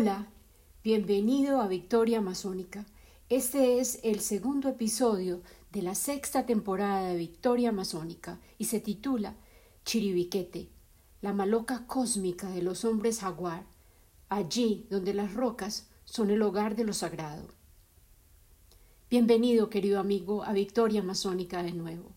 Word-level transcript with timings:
Hola, 0.00 0.28
bienvenido 0.84 1.60
a 1.60 1.66
Victoria 1.66 2.18
Amazónica. 2.18 2.86
Este 3.28 3.80
es 3.80 3.98
el 4.04 4.20
segundo 4.20 4.68
episodio 4.68 5.42
de 5.72 5.82
la 5.82 5.96
sexta 5.96 6.46
temporada 6.46 7.08
de 7.08 7.16
Victoria 7.16 7.70
Amazónica 7.70 8.38
y 8.58 8.66
se 8.66 8.78
titula 8.78 9.34
Chiribiquete, 9.84 10.68
la 11.20 11.32
maloca 11.32 11.84
cósmica 11.88 12.48
de 12.48 12.62
los 12.62 12.84
hombres 12.84 13.18
jaguar, 13.18 13.66
allí 14.28 14.86
donde 14.88 15.14
las 15.14 15.34
rocas 15.34 15.88
son 16.04 16.30
el 16.30 16.42
hogar 16.42 16.76
de 16.76 16.84
lo 16.84 16.92
sagrado. 16.92 17.48
Bienvenido, 19.10 19.68
querido 19.68 19.98
amigo, 19.98 20.44
a 20.44 20.52
Victoria 20.52 21.00
Amazónica 21.00 21.64
de 21.64 21.72
nuevo. 21.72 22.12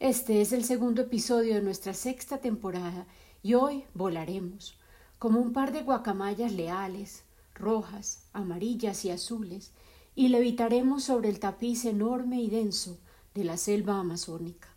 Este 0.00 0.42
es 0.42 0.52
el 0.52 0.64
segundo 0.64 1.00
episodio 1.00 1.54
de 1.54 1.62
nuestra 1.62 1.94
sexta 1.94 2.42
temporada 2.42 3.06
y 3.42 3.54
hoy 3.54 3.84
volaremos 3.94 4.76
como 5.18 5.40
un 5.40 5.52
par 5.52 5.72
de 5.72 5.82
guacamayas 5.82 6.52
leales, 6.52 7.24
rojas, 7.54 8.24
amarillas 8.32 9.04
y 9.04 9.10
azules, 9.10 9.72
y 10.14 10.28
levitaremos 10.28 11.04
sobre 11.04 11.28
el 11.28 11.40
tapiz 11.40 11.84
enorme 11.84 12.40
y 12.40 12.48
denso 12.48 12.98
de 13.34 13.44
la 13.44 13.56
selva 13.56 13.98
amazónica. 13.98 14.68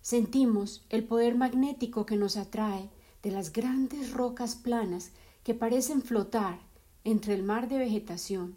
Sentimos 0.00 0.84
el 0.88 1.04
poder 1.04 1.34
magnético 1.34 2.06
que 2.06 2.16
nos 2.16 2.36
atrae 2.36 2.90
de 3.22 3.30
las 3.30 3.52
grandes 3.52 4.12
rocas 4.12 4.54
planas 4.54 5.10
que 5.42 5.54
parecen 5.54 6.00
flotar 6.00 6.60
entre 7.04 7.34
el 7.34 7.42
mar 7.42 7.68
de 7.68 7.78
vegetación 7.78 8.54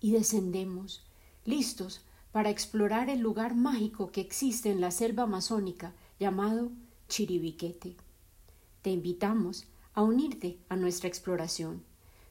y 0.00 0.12
descendemos, 0.12 1.04
listos 1.44 2.02
para 2.32 2.50
explorar 2.50 3.10
el 3.10 3.20
lugar 3.20 3.54
mágico 3.54 4.10
que 4.12 4.20
existe 4.20 4.70
en 4.70 4.80
la 4.80 4.90
selva 4.90 5.24
amazónica 5.24 5.94
llamado 6.18 6.70
Chiribiquete. 7.08 7.96
Te 8.82 8.90
invitamos 8.90 9.66
a 9.98 10.02
unirte 10.02 10.60
a 10.68 10.76
nuestra 10.76 11.08
exploración. 11.08 11.82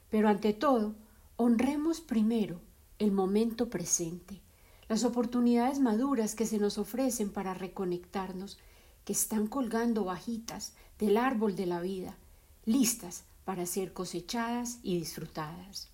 Pero 0.08 0.30
ante 0.30 0.54
todo, 0.54 0.94
honremos 1.36 2.00
primero 2.00 2.62
el 2.98 3.12
momento 3.12 3.68
presente, 3.68 4.40
las 4.88 5.04
oportunidades 5.04 5.78
maduras 5.78 6.34
que 6.34 6.46
se 6.46 6.56
nos 6.56 6.78
ofrecen 6.78 7.28
para 7.28 7.52
reconectarnos, 7.52 8.56
que 9.04 9.12
están 9.12 9.48
colgando 9.48 10.04
bajitas 10.04 10.72
del 10.98 11.18
árbol 11.18 11.56
de 11.56 11.66
la 11.66 11.82
vida, 11.82 12.16
listas 12.64 13.24
para 13.44 13.66
ser 13.66 13.92
cosechadas 13.92 14.78
y 14.82 14.96
disfrutadas. 14.96 15.90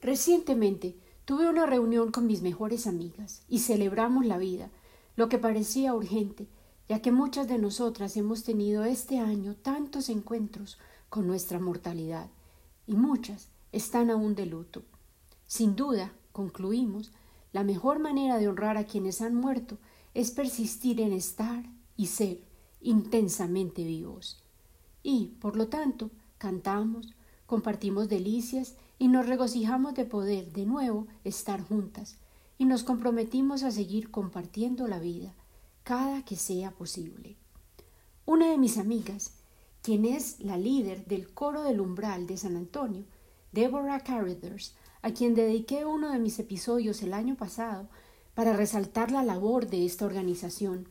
Recientemente 0.00 0.94
tuve 1.24 1.48
una 1.48 1.66
reunión 1.66 2.12
con 2.12 2.28
mis 2.28 2.40
mejores 2.40 2.86
amigas 2.86 3.42
y 3.48 3.58
celebramos 3.58 4.26
la 4.26 4.38
vida, 4.38 4.70
lo 5.16 5.28
que 5.28 5.38
parecía 5.38 5.92
urgente, 5.92 6.46
ya 6.92 7.00
que 7.00 7.10
muchas 7.10 7.48
de 7.48 7.56
nosotras 7.56 8.18
hemos 8.18 8.44
tenido 8.44 8.84
este 8.84 9.18
año 9.18 9.54
tantos 9.54 10.10
encuentros 10.10 10.78
con 11.08 11.26
nuestra 11.26 11.58
mortalidad, 11.58 12.28
y 12.86 12.96
muchas 12.96 13.48
están 13.72 14.10
aún 14.10 14.34
de 14.34 14.44
luto. 14.44 14.82
Sin 15.46 15.74
duda, 15.74 16.12
concluimos, 16.32 17.10
la 17.54 17.64
mejor 17.64 17.98
manera 17.98 18.36
de 18.36 18.46
honrar 18.46 18.76
a 18.76 18.84
quienes 18.84 19.22
han 19.22 19.34
muerto 19.34 19.78
es 20.12 20.32
persistir 20.32 21.00
en 21.00 21.14
estar 21.14 21.64
y 21.96 22.08
ser 22.08 22.42
intensamente 22.82 23.84
vivos. 23.84 24.44
Y, 25.02 25.28
por 25.40 25.56
lo 25.56 25.68
tanto, 25.68 26.10
cantamos, 26.36 27.14
compartimos 27.46 28.10
delicias 28.10 28.74
y 28.98 29.08
nos 29.08 29.26
regocijamos 29.26 29.94
de 29.94 30.04
poder 30.04 30.52
de 30.52 30.66
nuevo 30.66 31.06
estar 31.24 31.62
juntas, 31.62 32.18
y 32.58 32.66
nos 32.66 32.84
comprometimos 32.84 33.62
a 33.62 33.70
seguir 33.70 34.10
compartiendo 34.10 34.86
la 34.88 34.98
vida, 34.98 35.34
cada 35.84 36.24
que 36.24 36.36
sea 36.36 36.70
posible. 36.70 37.36
Una 38.24 38.50
de 38.50 38.58
mis 38.58 38.78
amigas, 38.78 39.32
quien 39.82 40.04
es 40.04 40.40
la 40.40 40.56
líder 40.56 41.06
del 41.06 41.32
coro 41.32 41.62
del 41.62 41.80
umbral 41.80 42.26
de 42.26 42.36
San 42.36 42.56
Antonio, 42.56 43.04
Deborah 43.50 44.00
Carruthers, 44.00 44.74
a 45.02 45.10
quien 45.10 45.34
dediqué 45.34 45.84
uno 45.84 46.12
de 46.12 46.18
mis 46.18 46.38
episodios 46.38 47.02
el 47.02 47.12
año 47.12 47.36
pasado 47.36 47.88
para 48.34 48.52
resaltar 48.52 49.10
la 49.10 49.24
labor 49.24 49.68
de 49.68 49.84
esta 49.84 50.06
organización, 50.06 50.88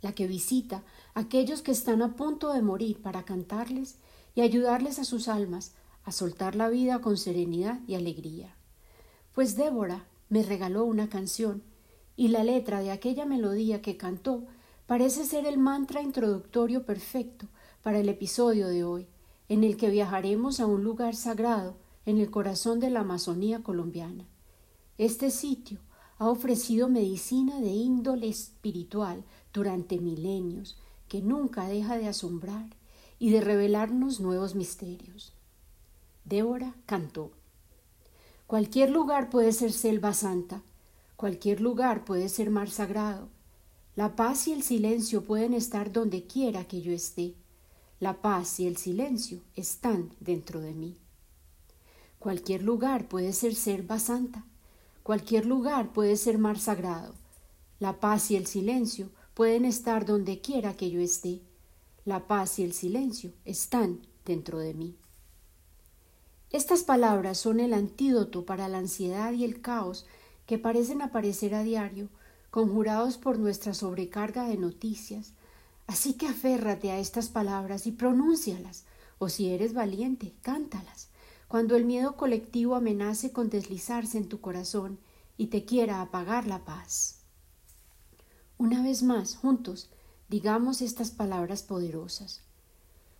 la 0.00 0.12
que 0.12 0.26
visita 0.26 0.84
a 1.14 1.20
aquellos 1.20 1.62
que 1.62 1.72
están 1.72 2.00
a 2.00 2.14
punto 2.14 2.52
de 2.52 2.62
morir 2.62 3.02
para 3.02 3.24
cantarles 3.24 3.96
y 4.34 4.42
ayudarles 4.42 4.98
a 5.00 5.04
sus 5.04 5.26
almas 5.26 5.74
a 6.04 6.12
soltar 6.12 6.54
la 6.54 6.68
vida 6.68 7.00
con 7.00 7.16
serenidad 7.16 7.80
y 7.88 7.96
alegría. 7.96 8.54
Pues 9.34 9.56
Débora 9.56 10.06
me 10.28 10.44
regaló 10.44 10.84
una 10.84 11.08
canción 11.08 11.64
y 12.16 12.28
la 12.28 12.42
letra 12.42 12.80
de 12.80 12.90
aquella 12.90 13.26
melodía 13.26 13.82
que 13.82 13.96
cantó 13.96 14.44
parece 14.86 15.24
ser 15.24 15.46
el 15.46 15.58
mantra 15.58 16.02
introductorio 16.02 16.84
perfecto 16.84 17.46
para 17.82 17.98
el 17.98 18.08
episodio 18.08 18.68
de 18.68 18.84
hoy, 18.84 19.06
en 19.48 19.64
el 19.64 19.76
que 19.76 19.90
viajaremos 19.90 20.60
a 20.60 20.66
un 20.66 20.82
lugar 20.82 21.14
sagrado 21.14 21.76
en 22.06 22.18
el 22.18 22.30
corazón 22.30 22.80
de 22.80 22.90
la 22.90 23.00
Amazonía 23.00 23.62
colombiana. 23.62 24.24
Este 24.98 25.30
sitio 25.30 25.78
ha 26.18 26.28
ofrecido 26.28 26.88
medicina 26.88 27.60
de 27.60 27.68
índole 27.68 28.28
espiritual 28.28 29.24
durante 29.52 29.98
milenios, 29.98 30.78
que 31.08 31.20
nunca 31.20 31.68
deja 31.68 31.96
de 31.96 32.08
asombrar 32.08 32.70
y 33.18 33.30
de 33.30 33.40
revelarnos 33.40 34.20
nuevos 34.20 34.54
misterios. 34.54 35.32
Débora 36.24 36.74
cantó. 36.86 37.30
Cualquier 38.46 38.90
lugar 38.90 39.30
puede 39.30 39.52
ser 39.52 39.72
selva 39.72 40.14
santa, 40.14 40.62
Cualquier 41.16 41.62
lugar 41.62 42.04
puede 42.04 42.28
ser 42.28 42.50
mar 42.50 42.70
sagrado. 42.70 43.28
La 43.94 44.16
paz 44.16 44.48
y 44.48 44.52
el 44.52 44.62
silencio 44.62 45.24
pueden 45.24 45.54
estar 45.54 45.90
donde 45.90 46.26
quiera 46.26 46.64
que 46.64 46.82
yo 46.82 46.92
esté. 46.92 47.34
La 48.00 48.20
paz 48.20 48.60
y 48.60 48.66
el 48.66 48.76
silencio 48.76 49.40
están 49.54 50.14
dentro 50.20 50.60
de 50.60 50.74
mí. 50.74 50.98
Cualquier 52.18 52.62
lugar 52.62 53.08
puede 53.08 53.32
ser 53.32 53.54
selva 53.54 53.98
santa. 53.98 54.44
Cualquier 55.02 55.46
lugar 55.46 55.94
puede 55.94 56.16
ser 56.16 56.36
mar 56.36 56.58
sagrado. 56.58 57.14
La 57.78 57.98
paz 57.98 58.30
y 58.30 58.36
el 58.36 58.46
silencio 58.46 59.08
pueden 59.32 59.64
estar 59.64 60.04
donde 60.04 60.40
quiera 60.42 60.76
que 60.76 60.90
yo 60.90 61.00
esté. 61.00 61.40
La 62.04 62.26
paz 62.26 62.58
y 62.58 62.64
el 62.64 62.74
silencio 62.74 63.32
están 63.46 64.06
dentro 64.26 64.58
de 64.58 64.74
mí. 64.74 64.96
Estas 66.50 66.82
palabras 66.82 67.38
son 67.38 67.60
el 67.60 67.72
antídoto 67.72 68.44
para 68.44 68.68
la 68.68 68.78
ansiedad 68.78 69.32
y 69.32 69.44
el 69.44 69.62
caos 69.62 70.04
que 70.46 70.58
parecen 70.58 71.02
aparecer 71.02 71.54
a 71.54 71.62
diario, 71.62 72.08
conjurados 72.50 73.18
por 73.18 73.38
nuestra 73.38 73.74
sobrecarga 73.74 74.48
de 74.48 74.56
noticias. 74.56 75.34
Así 75.86 76.14
que 76.14 76.26
aférrate 76.26 76.90
a 76.90 76.98
estas 76.98 77.28
palabras 77.28 77.86
y 77.86 77.92
pronúncialas, 77.92 78.84
o 79.18 79.28
si 79.28 79.50
eres 79.50 79.74
valiente, 79.74 80.34
cántalas, 80.42 81.08
cuando 81.48 81.76
el 81.76 81.84
miedo 81.84 82.16
colectivo 82.16 82.74
amenace 82.74 83.32
con 83.32 83.50
deslizarse 83.50 84.18
en 84.18 84.28
tu 84.28 84.40
corazón 84.40 84.98
y 85.36 85.46
te 85.46 85.64
quiera 85.64 86.00
apagar 86.00 86.46
la 86.46 86.64
paz. 86.64 87.20
Una 88.58 88.82
vez 88.82 89.02
más, 89.02 89.36
juntos, 89.36 89.90
digamos 90.28 90.80
estas 90.80 91.10
palabras 91.10 91.62
poderosas. 91.62 92.42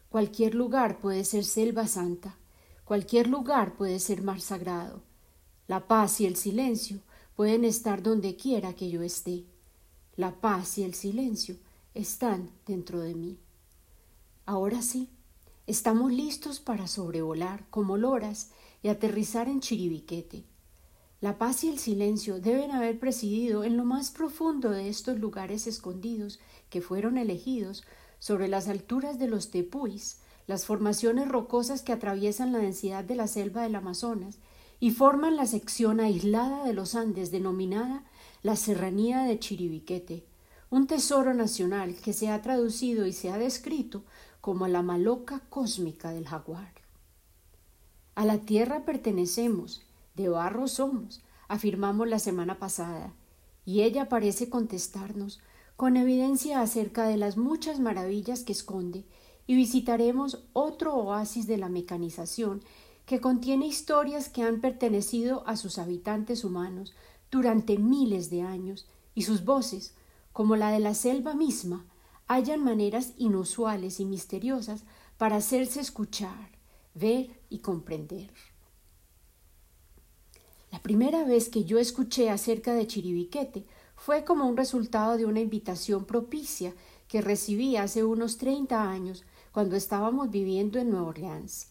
Cualquier 0.09 0.55
lugar 0.55 0.99
puede 0.99 1.25
ser 1.25 1.45
selva 1.45 1.87
santa, 1.87 2.37
cualquier 2.85 3.29
lugar 3.29 3.77
puede 3.77 3.99
ser 4.01 4.23
mar 4.23 4.41
sagrado. 4.41 5.03
La 5.67 5.89
paz 5.89 6.21
y 6.21 6.27
el 6.27 6.37
silencio 6.37 7.01
pueden 7.37 7.67
estar 7.67 8.03
donde 8.03 8.35
quiera 8.35 8.73
que 8.73 8.89
yo 8.89 9.03
esté. 9.03 9.45
La 10.17 10.41
paz 10.41 10.79
y 10.79 10.85
el 10.85 10.95
silencio 10.95 11.57
están 11.95 12.51
dentro 12.67 13.01
de 13.01 13.15
mí. 13.15 13.39
Ahora 14.47 14.81
sí, 14.81 15.11
estamos 15.67 16.11
listos 16.11 16.61
para 16.61 16.89
sobrevolar 16.89 17.69
como 17.69 17.99
loras 17.99 18.51
y 18.83 18.89
aterrizar 18.89 19.49
en 19.49 19.61
Chiribiquete. 19.61 20.45
La 21.21 21.37
paz 21.37 21.65
y 21.65 21.69
el 21.69 21.79
silencio 21.79 22.41
deben 22.41 22.71
haber 22.73 22.99
presidido 22.99 23.65
en 23.65 23.77
lo 23.77 23.85
más 23.85 24.11
profundo 24.11 24.71
de 24.71 24.89
estos 24.89 25.19
lugares 25.19 25.67
escondidos 25.67 26.41
que 26.71 26.81
fueron 26.81 27.19
elegidos 27.19 27.85
sobre 28.19 28.49
las 28.49 28.69
alturas 28.69 29.19
de 29.19 29.29
los 29.29 29.51
tepuis, 29.51 30.19
las 30.47 30.65
formaciones 30.65 31.29
rocosas 31.29 31.83
que 31.83 31.93
atraviesan 31.93 32.53
la 32.53 32.59
densidad 32.59 33.05
de 33.05 33.17
la 33.17 33.27
selva 33.27 33.63
del 33.63 33.75
Amazonas 33.75 34.39
y 34.81 34.91
forman 34.91 35.37
la 35.37 35.47
sección 35.47 36.01
aislada 36.01 36.65
de 36.65 36.73
los 36.73 36.95
Andes 36.95 37.31
denominada 37.31 38.05
la 38.43 38.57
Serranía 38.57 39.23
de 39.23 39.39
Chiribiquete, 39.39 40.25
un 40.71 40.87
tesoro 40.87 41.35
nacional 41.35 41.97
que 41.97 42.13
se 42.13 42.29
ha 42.29 42.43
traducido 42.43 43.07
y 43.07 43.13
se 43.13 43.31
ha 43.31 43.39
descrito 43.39 44.05
como 44.41 44.69
la 44.69 44.83
maloca 44.83 45.41
cósmica 45.49 46.11
del 46.11 46.29
jaguar. 46.29 46.73
A 48.15 48.25
la 48.25 48.39
tierra 48.39 48.85
pertenecemos, 48.85 49.83
de 50.15 50.29
barro 50.29 50.69
somos, 50.69 51.23
afirmamos 51.49 52.09
la 52.09 52.19
semana 52.19 52.59
pasada, 52.59 53.13
y 53.65 53.83
ella 53.83 54.09
parece 54.09 54.49
contestarnos 54.49 55.41
con 55.77 55.97
evidencia 55.97 56.61
acerca 56.63 57.07
de 57.07 57.17
las 57.17 57.37
muchas 57.37 57.81
maravillas 57.81 58.43
que 58.43 58.53
esconde, 58.53 59.05
y 59.47 59.55
visitaremos 59.55 60.45
otro 60.53 60.95
oasis 60.95 61.47
de 61.47 61.57
la 61.57 61.69
mecanización 61.69 62.63
que 63.07 63.21
contiene 63.21 63.67
historias 63.67 64.29
que 64.29 64.43
han 64.43 64.61
pertenecido 64.61 65.47
a 65.47 65.57
sus 65.57 65.79
habitantes 65.79 66.45
humanos 66.45 66.95
durante 67.31 67.79
miles 67.79 68.31
de 68.31 68.43
años, 68.43 68.87
y 69.15 69.23
sus 69.23 69.45
voces, 69.45 69.95
como 70.33 70.57
la 70.57 70.71
de 70.71 70.81
la 70.81 70.93
selva 70.93 71.35
misma, 71.35 71.87
hallan 72.27 72.63
maneras 72.63 73.15
inusuales 73.17 74.01
y 74.01 74.05
misteriosas 74.05 74.85
para 75.17 75.37
hacerse 75.37 75.81
escuchar, 75.81 76.51
ver 76.95 77.31
y 77.49 77.61
comprender. 77.61 78.31
La 80.71 80.83
primera 80.83 81.25
vez 81.25 81.49
que 81.49 81.65
yo 81.65 81.79
escuché 81.79 82.29
acerca 82.29 82.75
de 82.75 82.87
Chiribiquete 82.87 83.65
fue 83.95 84.25
como 84.25 84.47
un 84.47 84.57
resultado 84.57 85.17
de 85.17 85.25
una 85.25 85.41
invitación 85.41 86.05
propicia 86.05 86.75
que 87.09 87.23
recibí 87.23 87.77
hace 87.77 88.05
unos 88.05 88.37
treinta 88.37 88.91
años 88.91 89.25
cuando 89.53 89.77
estábamos 89.77 90.31
viviendo 90.31 90.79
en 90.79 90.91
Nueva 90.91 91.07
Orleans. 91.07 91.69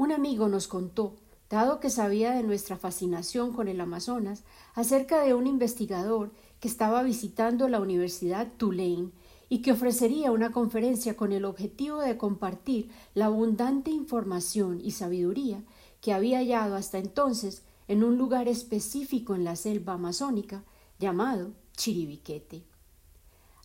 Un 0.00 0.12
amigo 0.12 0.48
nos 0.48 0.66
contó, 0.66 1.16
dado 1.50 1.78
que 1.78 1.90
sabía 1.90 2.30
de 2.30 2.42
nuestra 2.42 2.78
fascinación 2.78 3.52
con 3.52 3.68
el 3.68 3.78
Amazonas, 3.82 4.44
acerca 4.72 5.22
de 5.22 5.34
un 5.34 5.46
investigador 5.46 6.32
que 6.58 6.68
estaba 6.68 7.02
visitando 7.02 7.68
la 7.68 7.80
Universidad 7.80 8.50
Tulane 8.56 9.10
y 9.50 9.60
que 9.60 9.72
ofrecería 9.72 10.32
una 10.32 10.52
conferencia 10.52 11.18
con 11.18 11.32
el 11.32 11.44
objetivo 11.44 12.00
de 12.00 12.16
compartir 12.16 12.88
la 13.12 13.26
abundante 13.26 13.90
información 13.90 14.80
y 14.82 14.92
sabiduría 14.92 15.62
que 16.00 16.14
había 16.14 16.38
hallado 16.38 16.76
hasta 16.76 16.96
entonces 16.96 17.62
en 17.86 18.02
un 18.02 18.16
lugar 18.16 18.48
específico 18.48 19.34
en 19.34 19.44
la 19.44 19.54
selva 19.54 19.92
amazónica 19.92 20.64
llamado 20.98 21.52
Chiribiquete. 21.76 22.64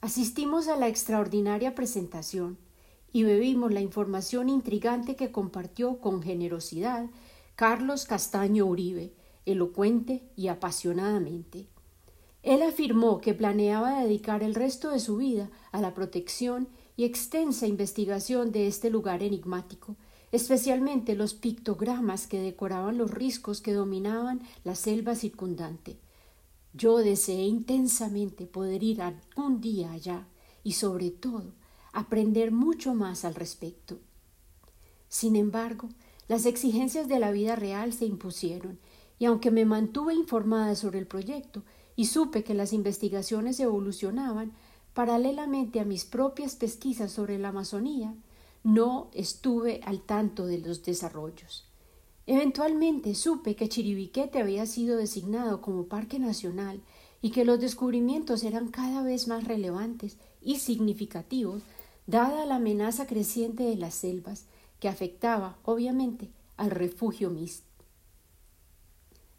Asistimos 0.01 0.67
a 0.67 0.75
la 0.75 0.89
extraordinaria 0.89 1.75
presentación 1.75 2.57
y 3.15 3.23
bebimos 3.23 3.71
la 3.71 3.79
información 3.79 4.49
intrigante 4.49 5.15
que 5.15 5.31
compartió 5.31 5.99
con 6.01 6.21
generosidad 6.21 7.05
Carlos 7.55 8.03
Castaño 8.03 8.65
Uribe, 8.65 9.13
elocuente 9.45 10.23
y 10.35 10.49
apasionadamente. 10.49 11.69
Él 12.43 12.61
afirmó 12.61 13.21
que 13.21 13.33
planeaba 13.33 14.01
dedicar 14.01 14.43
el 14.43 14.53
resto 14.53 14.89
de 14.89 14.99
su 14.99 15.15
vida 15.15 15.49
a 15.71 15.79
la 15.79 15.93
protección 15.93 16.67
y 16.97 17.05
extensa 17.05 17.67
investigación 17.67 18.51
de 18.51 18.67
este 18.67 18.89
lugar 18.89 19.23
enigmático, 19.23 19.95
especialmente 20.33 21.15
los 21.15 21.33
pictogramas 21.35 22.27
que 22.27 22.41
decoraban 22.41 22.97
los 22.97 23.11
riscos 23.11 23.61
que 23.61 23.71
dominaban 23.71 24.41
la 24.65 24.75
selva 24.75 25.15
circundante. 25.15 25.95
Yo 26.73 26.97
deseé 26.97 27.43
intensamente 27.43 28.45
poder 28.45 28.83
ir 28.83 29.01
algún 29.01 29.61
día 29.61 29.93
allá 29.93 30.27
y 30.65 30.73
sobre 30.73 31.11
todo 31.11 31.53
aprender 31.95 32.51
mucho 32.51 32.93
más 32.93 33.25
al 33.25 33.35
respecto. 33.35 33.97
Sin 35.07 35.35
embargo, 35.35 35.89
las 36.27 36.45
exigencias 36.45 37.07
de 37.07 37.19
la 37.19 37.31
vida 37.31 37.55
real 37.55 37.93
se 37.93 38.05
impusieron, 38.05 38.77
y 39.17 39.25
aunque 39.25 39.49
me 39.49 39.65
mantuve 39.65 40.13
informada 40.13 40.75
sobre 40.75 40.99
el 40.99 41.07
proyecto, 41.07 41.63
y 41.95 42.07
supe 42.07 42.43
que 42.43 42.53
las 42.53 42.73
investigaciones 42.73 43.59
evolucionaban 43.61 44.51
paralelamente 44.93 45.79
a 45.79 45.85
mis 45.85 46.03
propias 46.03 46.55
pesquisas 46.55 47.13
sobre 47.13 47.39
la 47.39 47.49
Amazonía, 47.49 48.13
no 48.63 49.09
estuve 49.13 49.79
al 49.85 50.01
tanto 50.01 50.45
de 50.47 50.57
los 50.57 50.83
desarrollos. 50.83 51.65
Eventualmente 52.27 53.15
supe 53.15 53.55
que 53.55 53.69
Chiribiquete 53.69 54.39
había 54.39 54.65
sido 54.65 54.97
designado 54.97 55.61
como 55.61 55.85
parque 55.85 56.19
nacional 56.19 56.81
y 57.21 57.29
que 57.29 57.45
los 57.45 57.59
descubrimientos 57.59 58.43
eran 58.43 58.67
cada 58.67 59.01
vez 59.01 59.27
más 59.27 59.45
relevantes 59.45 60.17
y 60.41 60.57
significativos 60.57 61.63
dada 62.07 62.45
la 62.45 62.55
amenaza 62.55 63.07
creciente 63.07 63.63
de 63.63 63.75
las 63.75 63.95
selvas 63.95 64.45
que 64.79 64.87
afectaba, 64.87 65.57
obviamente, 65.63 66.29
al 66.57 66.71
refugio 66.71 67.29
Mist. 67.29 67.63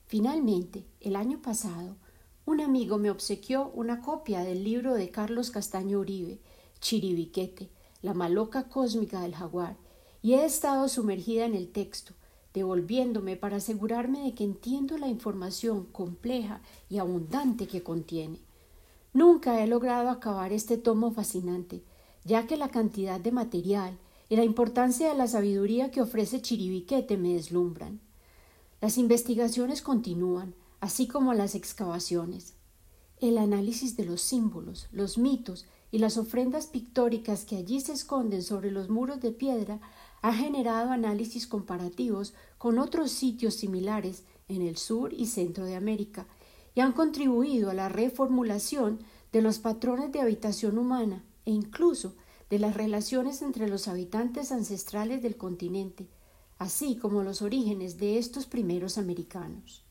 Finalmente, 0.07 0.87
el 1.01 1.17
año 1.17 1.41
pasado, 1.43 1.97
un 2.45 2.61
amigo 2.61 2.99
me 2.99 3.11
obsequió 3.11 3.71
una 3.75 4.01
copia 4.01 4.41
del 4.41 4.63
libro 4.63 4.95
de 4.95 5.11
Carlos 5.11 5.51
Castaño 5.51 5.99
Uribe, 5.99 6.39
Chiribiquete, 6.81 7.71
la 8.03 8.15
maloca 8.15 8.69
cósmica 8.69 9.21
del 9.21 9.35
jaguar, 9.35 9.77
y 10.23 10.35
he 10.35 10.45
estado 10.45 10.89
sumergida 10.89 11.45
en 11.45 11.55
el 11.55 11.73
texto, 11.73 12.15
devolviéndome 12.55 13.37
para 13.37 13.57
asegurarme 13.57 14.23
de 14.23 14.35
que 14.35 14.45
entiendo 14.45 14.97
la 14.97 15.09
información 15.09 15.87
compleja 15.87 16.61
y 16.89 16.99
abundante 16.99 17.67
que 17.67 17.83
contiene. 17.83 18.41
Nunca 19.13 19.63
he 19.63 19.67
logrado 19.67 20.09
acabar 20.09 20.53
este 20.53 20.79
tomo 20.79 21.11
fascinante, 21.11 21.83
ya 22.27 22.49
que 22.49 22.57
la 22.57 22.71
cantidad 22.71 23.21
de 23.21 23.31
material 23.31 23.97
y 24.29 24.35
la 24.35 24.43
importancia 24.43 25.09
de 25.09 25.15
la 25.15 25.29
sabiduría 25.29 25.93
que 25.93 26.03
ofrece 26.03 26.43
Chiribiquete 26.43 27.17
me 27.17 27.35
deslumbran. 27.35 28.01
Las 28.81 28.99
investigaciones 28.99 29.81
continúan, 29.81 30.55
así 30.81 31.07
como 31.07 31.35
las 31.35 31.55
excavaciones. 31.55 32.55
El 33.21 33.39
análisis 33.39 33.97
de 33.97 34.05
los 34.05 34.23
símbolos, 34.23 34.89
los 34.91 35.19
mitos 35.19 35.67
y 35.93 35.99
las 35.99 36.19
ofrendas 36.19 36.67
pictóricas 36.67 37.45
que 37.45 37.57
allí 37.57 37.81
se 37.81 37.93
esconden 37.93 38.43
sobre 38.43 38.73
los 38.73 38.91
muros 38.91 39.21
de 39.21 39.31
piedra 39.31 39.79
ha 40.21 40.33
generado 40.35 40.91
análisis 40.91 41.47
comparativos 41.47 42.35
con 42.59 42.81
otros 42.81 43.13
sitios 43.13 43.55
similares 43.55 44.25
en 44.49 44.63
el 44.63 44.77
sur 44.77 45.13
y 45.13 45.27
centro 45.27 45.65
de 45.65 45.77
América 45.77 46.27
y 46.75 46.81
han 46.81 46.93
contribuido 46.93 47.71
a 47.71 47.75
la 47.75 47.89
reformulación 47.89 48.99
de 49.33 49.43
los 49.43 49.61
patrones 49.61 50.11
de 50.11 50.21
habitación 50.21 50.77
humana 50.77 51.25
e 51.47 51.51
incluso 51.51 52.15
de 52.51 52.59
las 52.59 52.75
relaciones 52.75 53.41
entre 53.41 53.69
los 53.69 53.89
habitantes 53.89 54.53
ancestrales 54.53 55.23
del 55.23 55.37
continente, 55.37 56.07
así 56.59 56.97
como 56.97 57.23
los 57.23 57.41
orígenes 57.41 57.97
de 57.97 58.19
estos 58.19 58.47
primeros 58.47 58.99
americanos. 58.99 59.83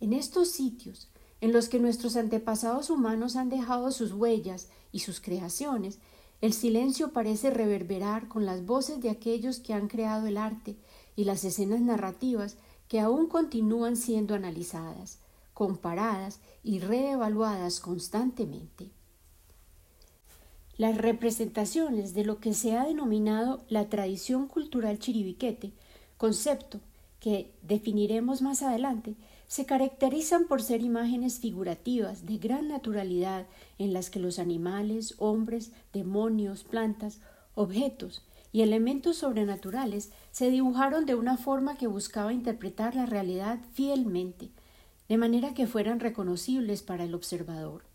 En 0.00 0.12
estos 0.12 0.50
sitios, 0.50 1.08
en 1.40 1.52
los 1.52 1.68
que 1.68 1.80
nuestros 1.80 2.16
antepasados 2.16 2.90
humanos 2.90 3.34
han 3.34 3.48
dejado 3.48 3.90
sus 3.90 4.12
huellas 4.12 4.68
y 4.92 5.00
sus 5.00 5.20
creaciones, 5.20 5.98
el 6.40 6.52
silencio 6.52 7.12
parece 7.12 7.50
reverberar 7.50 8.28
con 8.28 8.46
las 8.46 8.64
voces 8.64 9.00
de 9.00 9.10
aquellos 9.10 9.60
que 9.60 9.74
han 9.74 9.88
creado 9.88 10.26
el 10.26 10.36
arte 10.36 10.76
y 11.14 11.24
las 11.24 11.44
escenas 11.44 11.80
narrativas 11.80 12.56
que 12.88 13.00
aún 13.00 13.28
continúan 13.28 13.96
siendo 13.96 14.34
analizadas, 14.34 15.18
comparadas 15.54 16.40
y 16.64 16.80
reevaluadas 16.80 17.80
constantemente. 17.80 18.90
Las 20.78 20.96
representaciones 20.96 22.14
de 22.14 22.24
lo 22.24 22.40
que 22.40 22.54
se 22.54 22.76
ha 22.76 22.86
denominado 22.86 23.62
la 23.68 23.90
tradición 23.90 24.48
cultural 24.48 24.98
chiribiquete, 24.98 25.72
concepto 26.16 26.80
que 27.20 27.52
definiremos 27.60 28.40
más 28.40 28.62
adelante, 28.62 29.14
se 29.46 29.66
caracterizan 29.66 30.46
por 30.46 30.62
ser 30.62 30.80
imágenes 30.80 31.40
figurativas 31.40 32.24
de 32.24 32.38
gran 32.38 32.68
naturalidad 32.68 33.46
en 33.78 33.92
las 33.92 34.08
que 34.08 34.18
los 34.18 34.38
animales, 34.38 35.14
hombres, 35.18 35.72
demonios, 35.92 36.64
plantas, 36.64 37.20
objetos 37.54 38.22
y 38.50 38.62
elementos 38.62 39.18
sobrenaturales 39.18 40.10
se 40.30 40.50
dibujaron 40.50 41.04
de 41.04 41.16
una 41.16 41.36
forma 41.36 41.76
que 41.76 41.86
buscaba 41.86 42.32
interpretar 42.32 42.96
la 42.96 43.04
realidad 43.04 43.58
fielmente, 43.74 44.50
de 45.06 45.18
manera 45.18 45.52
que 45.52 45.66
fueran 45.66 46.00
reconocibles 46.00 46.82
para 46.82 47.04
el 47.04 47.14
observador. 47.14 47.91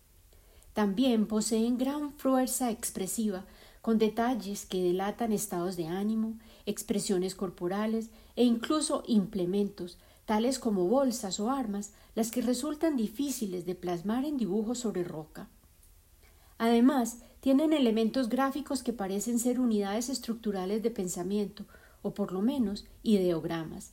También 0.72 1.26
poseen 1.26 1.78
gran 1.78 2.12
fuerza 2.12 2.70
expresiva, 2.70 3.44
con 3.80 3.98
detalles 3.98 4.66
que 4.66 4.82
delatan 4.82 5.32
estados 5.32 5.76
de 5.76 5.86
ánimo, 5.86 6.38
expresiones 6.66 7.34
corporales 7.34 8.10
e 8.36 8.44
incluso 8.44 9.02
implementos, 9.06 9.98
tales 10.24 10.58
como 10.58 10.86
bolsas 10.88 11.40
o 11.40 11.50
armas, 11.50 11.92
las 12.14 12.30
que 12.30 12.42
resultan 12.42 12.96
difíciles 12.96 13.64
de 13.64 13.74
plasmar 13.74 14.24
en 14.24 14.36
dibujos 14.36 14.80
sobre 14.80 15.04
roca. 15.04 15.48
Además, 16.58 17.18
tienen 17.40 17.72
elementos 17.72 18.28
gráficos 18.28 18.82
que 18.82 18.92
parecen 18.92 19.38
ser 19.38 19.60
unidades 19.60 20.08
estructurales 20.08 20.82
de 20.82 20.90
pensamiento, 20.90 21.64
o 22.02 22.12
por 22.12 22.32
lo 22.32 22.42
menos 22.42 22.84
ideogramas. 23.02 23.92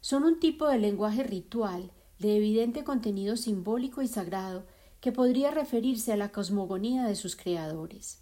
Son 0.00 0.24
un 0.24 0.40
tipo 0.40 0.66
de 0.66 0.78
lenguaje 0.78 1.22
ritual, 1.22 1.92
de 2.18 2.36
evidente 2.36 2.84
contenido 2.84 3.36
simbólico 3.36 4.02
y 4.02 4.08
sagrado, 4.08 4.64
que 5.06 5.12
podría 5.12 5.52
referirse 5.52 6.12
a 6.12 6.16
la 6.16 6.32
cosmogonía 6.32 7.04
de 7.04 7.14
sus 7.14 7.36
creadores. 7.36 8.18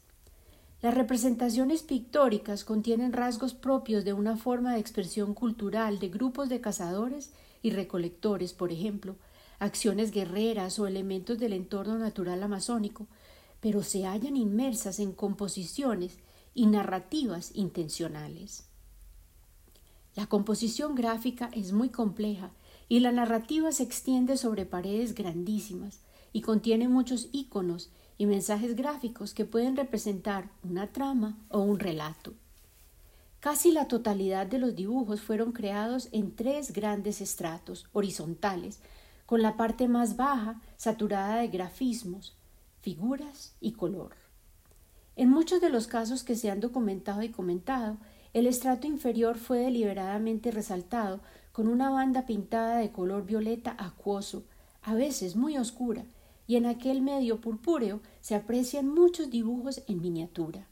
Las 0.82 0.92
representaciones 0.92 1.82
pictóricas 1.82 2.62
contienen 2.62 3.14
rasgos 3.14 3.54
propios 3.54 4.04
de 4.04 4.12
una 4.12 4.36
forma 4.36 4.74
de 4.74 4.80
expresión 4.80 5.32
cultural 5.32 5.98
de 5.98 6.10
grupos 6.10 6.50
de 6.50 6.60
cazadores 6.60 7.32
y 7.62 7.70
recolectores, 7.70 8.52
por 8.52 8.70
ejemplo, 8.70 9.16
acciones 9.58 10.10
guerreras 10.10 10.78
o 10.78 10.86
elementos 10.86 11.38
del 11.38 11.54
entorno 11.54 11.96
natural 11.96 12.42
amazónico, 12.42 13.06
pero 13.60 13.82
se 13.82 14.04
hallan 14.04 14.36
inmersas 14.36 14.98
en 14.98 15.12
composiciones 15.12 16.18
y 16.52 16.66
narrativas 16.66 17.52
intencionales. 17.54 18.66
La 20.16 20.26
composición 20.26 20.94
gráfica 20.94 21.48
es 21.54 21.72
muy 21.72 21.88
compleja 21.88 22.50
y 22.90 23.00
la 23.00 23.10
narrativa 23.10 23.72
se 23.72 23.84
extiende 23.84 24.36
sobre 24.36 24.66
paredes 24.66 25.14
grandísimas 25.14 26.04
y 26.34 26.40
contiene 26.42 26.88
muchos 26.88 27.28
íconos 27.30 27.90
y 28.18 28.26
mensajes 28.26 28.74
gráficos 28.74 29.32
que 29.32 29.44
pueden 29.44 29.76
representar 29.76 30.50
una 30.64 30.88
trama 30.88 31.38
o 31.48 31.60
un 31.60 31.78
relato. 31.78 32.34
Casi 33.38 33.70
la 33.70 33.86
totalidad 33.86 34.48
de 34.48 34.58
los 34.58 34.74
dibujos 34.74 35.20
fueron 35.20 35.52
creados 35.52 36.08
en 36.10 36.34
tres 36.34 36.72
grandes 36.72 37.20
estratos 37.20 37.86
horizontales, 37.92 38.80
con 39.26 39.42
la 39.42 39.56
parte 39.56 39.86
más 39.86 40.16
baja 40.16 40.60
saturada 40.76 41.36
de 41.36 41.48
grafismos, 41.48 42.36
figuras 42.80 43.54
y 43.60 43.72
color. 43.72 44.16
En 45.14 45.30
muchos 45.30 45.60
de 45.60 45.70
los 45.70 45.86
casos 45.86 46.24
que 46.24 46.34
se 46.34 46.50
han 46.50 46.58
documentado 46.58 47.22
y 47.22 47.28
comentado, 47.28 47.96
el 48.32 48.48
estrato 48.48 48.88
inferior 48.88 49.38
fue 49.38 49.60
deliberadamente 49.60 50.50
resaltado 50.50 51.20
con 51.52 51.68
una 51.68 51.90
banda 51.90 52.26
pintada 52.26 52.78
de 52.78 52.90
color 52.90 53.24
violeta 53.24 53.76
acuoso, 53.78 54.42
a 54.82 54.94
veces 54.94 55.36
muy 55.36 55.56
oscura, 55.56 56.04
y 56.46 56.56
en 56.56 56.66
aquel 56.66 57.02
medio 57.02 57.40
purpúreo 57.40 58.00
se 58.20 58.34
aprecian 58.34 58.88
muchos 58.88 59.30
dibujos 59.30 59.82
en 59.88 60.00
miniatura. 60.00 60.66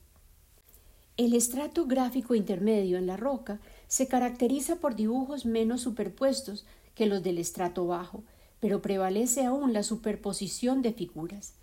El 1.16 1.34
estrato 1.34 1.86
gráfico 1.86 2.34
intermedio 2.34 2.96
en 2.96 3.06
la 3.06 3.16
roca 3.16 3.60
se 3.86 4.08
caracteriza 4.08 4.76
por 4.76 4.96
dibujos 4.96 5.44
menos 5.44 5.82
superpuestos 5.82 6.64
que 6.94 7.06
los 7.06 7.22
del 7.22 7.38
estrato 7.38 7.86
bajo, 7.86 8.24
pero 8.60 8.80
prevalece 8.80 9.44
aún 9.44 9.72
la 9.72 9.82
superposición 9.82 10.82
de 10.82 10.92
figuras. 10.92 11.54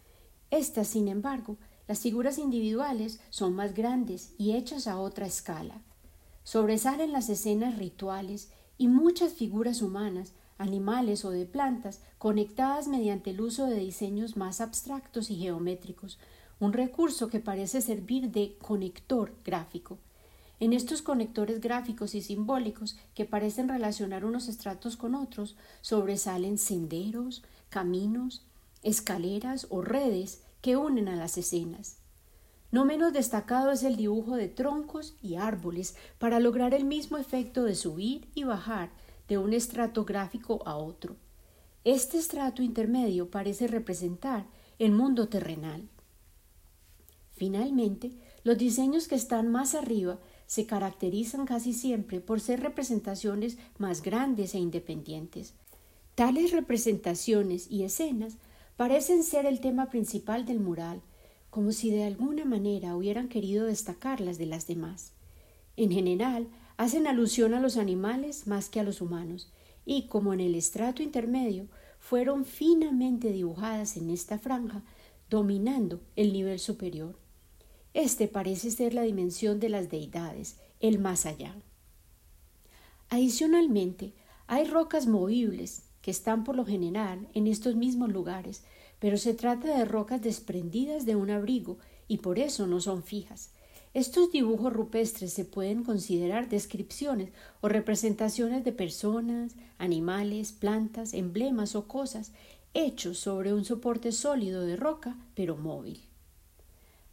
Estas, 0.51 0.87
sin 0.87 1.07
embargo, 1.07 1.57
las 1.87 1.99
figuras 1.99 2.37
individuales 2.37 3.19
son 3.29 3.53
más 3.53 3.73
grandes 3.73 4.33
y 4.37 4.55
hechas 4.55 4.85
a 4.87 4.99
otra 4.99 5.25
escala. 5.25 5.81
Sobresalen 6.43 7.11
las 7.11 7.29
escenas 7.29 7.77
rituales 7.77 8.51
y 8.77 8.87
muchas 8.87 9.33
figuras 9.33 9.81
humanas, 9.81 10.33
animales 10.59 11.25
o 11.25 11.31
de 11.31 11.45
plantas, 11.45 12.01
conectadas 12.19 12.87
mediante 12.87 13.31
el 13.31 13.41
uso 13.41 13.65
de 13.65 13.77
diseños 13.77 14.37
más 14.37 14.61
abstractos 14.61 15.31
y 15.31 15.37
geométricos, 15.37 16.19
un 16.59 16.73
recurso 16.73 17.29
que 17.29 17.39
parece 17.39 17.81
servir 17.81 18.29
de 18.29 18.57
conector 18.61 19.33
gráfico. 19.43 19.97
En 20.59 20.73
estos 20.73 21.01
conectores 21.01 21.61
gráficos 21.61 22.13
y 22.13 22.21
simbólicos 22.21 22.97
que 23.15 23.23
parecen 23.23 23.69
relacionar 23.69 24.25
unos 24.25 24.49
estratos 24.49 24.97
con 24.97 25.15
otros, 25.15 25.55
sobresalen 25.81 26.57
senderos, 26.57 27.43
caminos, 27.69 28.45
escaleras 28.83 29.67
o 29.69 29.81
redes 29.81 30.43
que 30.61 30.75
unen 30.75 31.07
a 31.07 31.15
las 31.15 31.37
escenas. 31.37 31.97
No 32.71 32.83
menos 32.83 33.13
destacado 33.13 33.71
es 33.71 33.83
el 33.83 33.95
dibujo 33.95 34.35
de 34.35 34.49
troncos 34.49 35.15
y 35.21 35.35
árboles 35.35 35.95
para 36.19 36.41
lograr 36.41 36.73
el 36.73 36.83
mismo 36.83 37.17
efecto 37.17 37.63
de 37.63 37.73
subir 37.75 38.27
y 38.35 38.43
bajar 38.43 38.91
de 39.29 39.37
un 39.37 39.53
estrato 39.53 40.03
gráfico 40.03 40.61
a 40.65 40.75
otro. 40.75 41.15
Este 41.85 42.17
estrato 42.17 42.61
intermedio 42.61 43.29
parece 43.29 43.67
representar 43.67 44.45
el 44.79 44.91
mundo 44.91 45.29
terrenal. 45.29 45.87
Finalmente, 47.35 48.11
los 48.43 48.57
diseños 48.57 49.07
que 49.07 49.15
están 49.15 49.49
más 49.49 49.75
arriba 49.75 50.19
se 50.45 50.65
caracterizan 50.65 51.45
casi 51.45 51.73
siempre 51.73 52.19
por 52.19 52.41
ser 52.41 52.59
representaciones 52.59 53.57
más 53.77 54.01
grandes 54.01 54.55
e 54.55 54.59
independientes. 54.59 55.53
Tales 56.15 56.51
representaciones 56.51 57.69
y 57.69 57.83
escenas 57.83 58.37
parecen 58.75 59.23
ser 59.23 59.45
el 59.45 59.61
tema 59.61 59.89
principal 59.89 60.45
del 60.45 60.59
mural, 60.59 61.01
como 61.49 61.71
si 61.71 61.91
de 61.91 62.03
alguna 62.03 62.45
manera 62.45 62.95
hubieran 62.95 63.29
querido 63.29 63.65
destacarlas 63.65 64.37
de 64.37 64.47
las 64.47 64.67
demás. 64.67 65.13
En 65.77 65.91
general, 65.91 66.47
hacen 66.79 67.07
alusión 67.07 67.53
a 67.53 67.59
los 67.59 67.75
animales 67.75 68.47
más 68.47 68.69
que 68.69 68.79
a 68.79 68.83
los 68.83 69.01
humanos, 69.01 69.51
y 69.85 70.07
como 70.07 70.31
en 70.31 70.39
el 70.39 70.55
estrato 70.55 71.03
intermedio 71.03 71.67
fueron 71.99 72.45
finamente 72.45 73.33
dibujadas 73.33 73.97
en 73.97 74.09
esta 74.09 74.39
franja, 74.39 74.81
dominando 75.29 75.99
el 76.15 76.31
nivel 76.31 76.57
superior. 76.57 77.19
Este 77.93 78.29
parece 78.29 78.71
ser 78.71 78.93
la 78.93 79.01
dimensión 79.01 79.59
de 79.59 79.67
las 79.67 79.89
deidades, 79.89 80.55
el 80.79 80.99
más 80.99 81.25
allá. 81.25 81.57
Adicionalmente, 83.09 84.13
hay 84.47 84.63
rocas 84.63 85.05
movibles 85.05 85.81
que 86.01 86.11
están 86.11 86.45
por 86.45 86.55
lo 86.55 86.65
general 86.65 87.27
en 87.33 87.47
estos 87.47 87.75
mismos 87.75 88.09
lugares, 88.09 88.63
pero 88.99 89.17
se 89.17 89.33
trata 89.33 89.77
de 89.77 89.83
rocas 89.83 90.21
desprendidas 90.21 91.05
de 91.05 91.17
un 91.17 91.29
abrigo 91.29 91.77
y 92.07 92.19
por 92.19 92.39
eso 92.39 92.67
no 92.67 92.79
son 92.79 93.03
fijas. 93.03 93.51
Estos 93.95 94.31
dibujos 94.31 94.71
rupestres 94.71 95.33
se 95.33 95.45
pueden 95.45 95.83
considerar 95.83 96.47
descripciones 96.47 97.29
o 97.61 97.69
representaciones 97.69 98.63
de 98.63 98.71
personas, 98.71 99.55
animales, 99.79 100.51
plantas, 100.51 101.13
emblemas 101.13 101.75
o 101.75 101.87
cosas 101.87 102.31
hechos 102.75 103.17
sobre 103.17 103.51
un 103.51 103.65
soporte 103.65 104.11
sólido 104.11 104.63
de 104.65 104.75
roca 104.75 105.17
pero 105.33 105.57
móvil. 105.57 106.01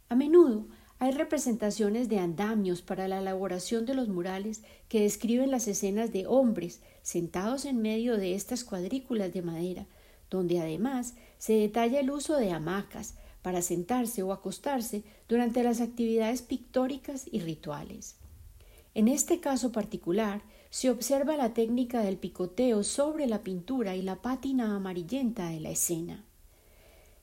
A 0.07 0.15
menudo 0.15 0.67
hay 0.99 1.11
representaciones 1.11 2.09
de 2.09 2.19
andamios 2.19 2.83
para 2.83 3.07
la 3.07 3.19
elaboración 3.19 3.85
de 3.85 3.95
los 3.95 4.07
murales 4.07 4.63
que 4.87 5.01
describen 5.01 5.49
las 5.49 5.67
escenas 5.67 6.11
de 6.11 6.27
hombres 6.27 6.81
sentados 7.01 7.65
en 7.65 7.81
medio 7.81 8.17
de 8.17 8.35
estas 8.35 8.63
cuadrículas 8.63 9.33
de 9.33 9.41
madera, 9.41 9.87
donde 10.29 10.59
además 10.59 11.15
se 11.39 11.53
detalla 11.53 11.99
el 11.99 12.11
uso 12.11 12.37
de 12.37 12.51
hamacas 12.51 13.15
para 13.47 13.61
sentarse 13.61 14.23
o 14.23 14.33
acostarse 14.33 15.05
durante 15.29 15.63
las 15.63 15.79
actividades 15.79 16.41
pictóricas 16.41 17.23
y 17.31 17.39
rituales. 17.39 18.17
En 18.93 19.07
este 19.07 19.39
caso 19.39 19.71
particular, 19.71 20.41
se 20.69 20.89
observa 20.89 21.37
la 21.37 21.53
técnica 21.53 22.01
del 22.01 22.17
picoteo 22.17 22.83
sobre 22.83 23.25
la 23.25 23.43
pintura 23.43 23.95
y 23.95 24.01
la 24.01 24.21
pátina 24.21 24.75
amarillenta 24.75 25.47
de 25.47 25.61
la 25.61 25.69
escena. 25.69 26.25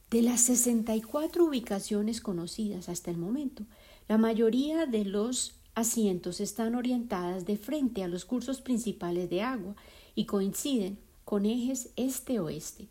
De 0.09 0.23
las 0.23 0.41
64 0.41 1.45
ubicaciones 1.45 2.23
conocidas 2.23 2.89
hasta 2.89 3.11
el 3.11 3.19
momento, 3.19 3.65
la 4.09 4.17
mayoría 4.17 4.87
de 4.87 5.05
los 5.05 5.61
asientos 5.75 6.41
están 6.41 6.75
orientadas 6.75 7.45
de 7.45 7.59
frente 7.59 8.03
a 8.03 8.09
los 8.09 8.25
cursos 8.25 8.63
principales 8.63 9.29
de 9.29 9.43
agua 9.43 9.77
y 10.15 10.25
coinciden 10.25 10.97
con 11.27 11.45
ejes 11.45 11.91
este-oeste. 11.97 12.89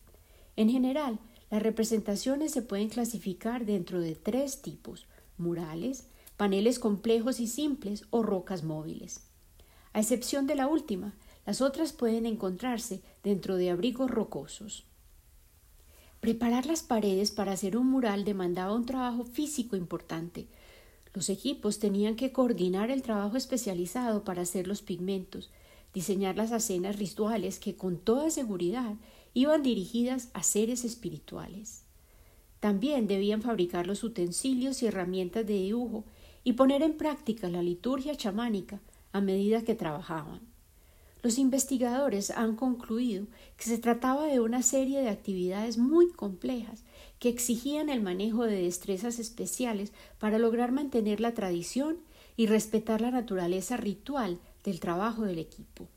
En 0.55 0.69
general, 0.69 1.17
las 1.53 1.61
representaciones 1.61 2.51
se 2.51 2.63
pueden 2.63 2.89
clasificar 2.89 3.67
dentro 3.67 4.01
de 4.01 4.15
tres 4.15 4.63
tipos 4.63 5.05
murales, 5.37 6.07
paneles 6.35 6.79
complejos 6.79 7.39
y 7.39 7.45
simples 7.45 8.05
o 8.09 8.23
rocas 8.23 8.63
móviles. 8.63 9.27
A 9.93 9.99
excepción 9.99 10.47
de 10.47 10.55
la 10.55 10.65
última, 10.65 11.13
las 11.45 11.61
otras 11.61 11.93
pueden 11.93 12.25
encontrarse 12.25 13.03
dentro 13.21 13.55
de 13.55 13.69
abrigos 13.69 14.09
rocosos. 14.09 14.87
Preparar 16.21 16.65
las 16.65 16.81
paredes 16.81 17.29
para 17.29 17.51
hacer 17.51 17.77
un 17.77 17.85
mural 17.85 18.25
demandaba 18.25 18.73
un 18.73 18.87
trabajo 18.87 19.23
físico 19.23 19.75
importante. 19.75 20.47
Los 21.13 21.29
equipos 21.29 21.77
tenían 21.77 22.15
que 22.15 22.31
coordinar 22.31 22.89
el 22.89 23.03
trabajo 23.03 23.37
especializado 23.37 24.23
para 24.23 24.41
hacer 24.41 24.65
los 24.65 24.81
pigmentos, 24.81 25.51
diseñar 25.93 26.35
las 26.35 26.51
escenas 26.51 26.97
rituales 26.97 27.59
que 27.59 27.75
con 27.75 27.99
toda 27.99 28.31
seguridad 28.31 28.95
iban 29.33 29.63
dirigidas 29.63 30.29
a 30.33 30.43
seres 30.43 30.85
espirituales. 30.85 31.83
También 32.59 33.07
debían 33.07 33.41
fabricar 33.41 33.87
los 33.87 34.03
utensilios 34.03 34.81
y 34.81 34.87
herramientas 34.87 35.45
de 35.45 35.53
dibujo 35.53 36.05
y 36.43 36.53
poner 36.53 36.81
en 36.81 36.97
práctica 36.97 37.49
la 37.49 37.61
liturgia 37.61 38.15
chamánica 38.15 38.79
a 39.11 39.21
medida 39.21 39.63
que 39.63 39.75
trabajaban. 39.75 40.41
Los 41.21 41.37
investigadores 41.37 42.31
han 42.31 42.57
concluido 42.57 43.27
que 43.55 43.63
se 43.63 43.77
trataba 43.77 44.25
de 44.25 44.41
una 44.41 44.61
serie 44.61 44.99
de 45.01 45.09
actividades 45.09 45.77
muy 45.77 46.11
complejas 46.11 46.83
que 47.19 47.29
exigían 47.29 47.89
el 47.89 48.01
manejo 48.01 48.43
de 48.43 48.61
destrezas 48.61 49.19
especiales 49.19 49.93
para 50.19 50.37
lograr 50.37 50.73
mantener 50.73 51.21
la 51.21 51.33
tradición 51.33 51.99
y 52.35 52.47
respetar 52.47 52.99
la 52.99 53.11
naturaleza 53.11 53.77
ritual 53.77 54.39
del 54.65 54.81
trabajo 54.81 55.23
del 55.23 55.39
equipo. 55.39 55.87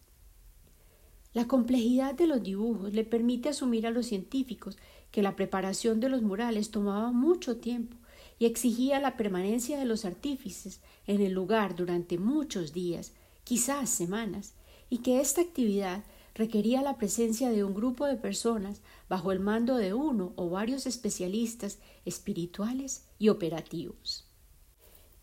La 1.37 1.47
complejidad 1.47 2.15
de 2.15 2.27
los 2.27 2.43
dibujos 2.43 2.95
le 2.95 3.05
permite 3.05 3.51
asumir 3.51 3.87
a 3.87 3.91
los 3.91 4.07
científicos 4.07 4.79
que 5.11 5.21
la 5.21 5.37
preparación 5.37 6.01
de 6.01 6.09
los 6.09 6.23
murales 6.23 6.71
tomaba 6.71 7.13
mucho 7.13 7.59
tiempo 7.59 7.99
y 8.39 8.47
exigía 8.47 9.01
la 9.01 9.19
permanencia 9.19 9.79
de 9.79 9.85
los 9.85 10.07
artífices 10.07 10.81
en 11.07 11.21
el 11.21 11.35
lugar 11.35 11.77
durante 11.77 12.17
muchos 12.17 12.73
días, 12.73 13.13
quizás 13.45 13.91
semanas, 13.91 14.55
y 14.89 15.01
que 15.03 15.21
esta 15.21 15.43
actividad 15.43 16.05
requería 16.35 16.81
la 16.81 16.97
presencia 16.97 17.51
de 17.51 17.65
un 17.65 17.75
grupo 17.75 18.07
de 18.07 18.17
personas 18.17 18.81
bajo 19.07 19.31
el 19.31 19.41
mando 19.41 19.77
de 19.77 19.93
uno 19.93 20.33
o 20.37 20.49
varios 20.49 20.87
especialistas 20.87 21.81
espirituales 22.07 23.05
y 23.19 23.29
operativos. 23.29 24.25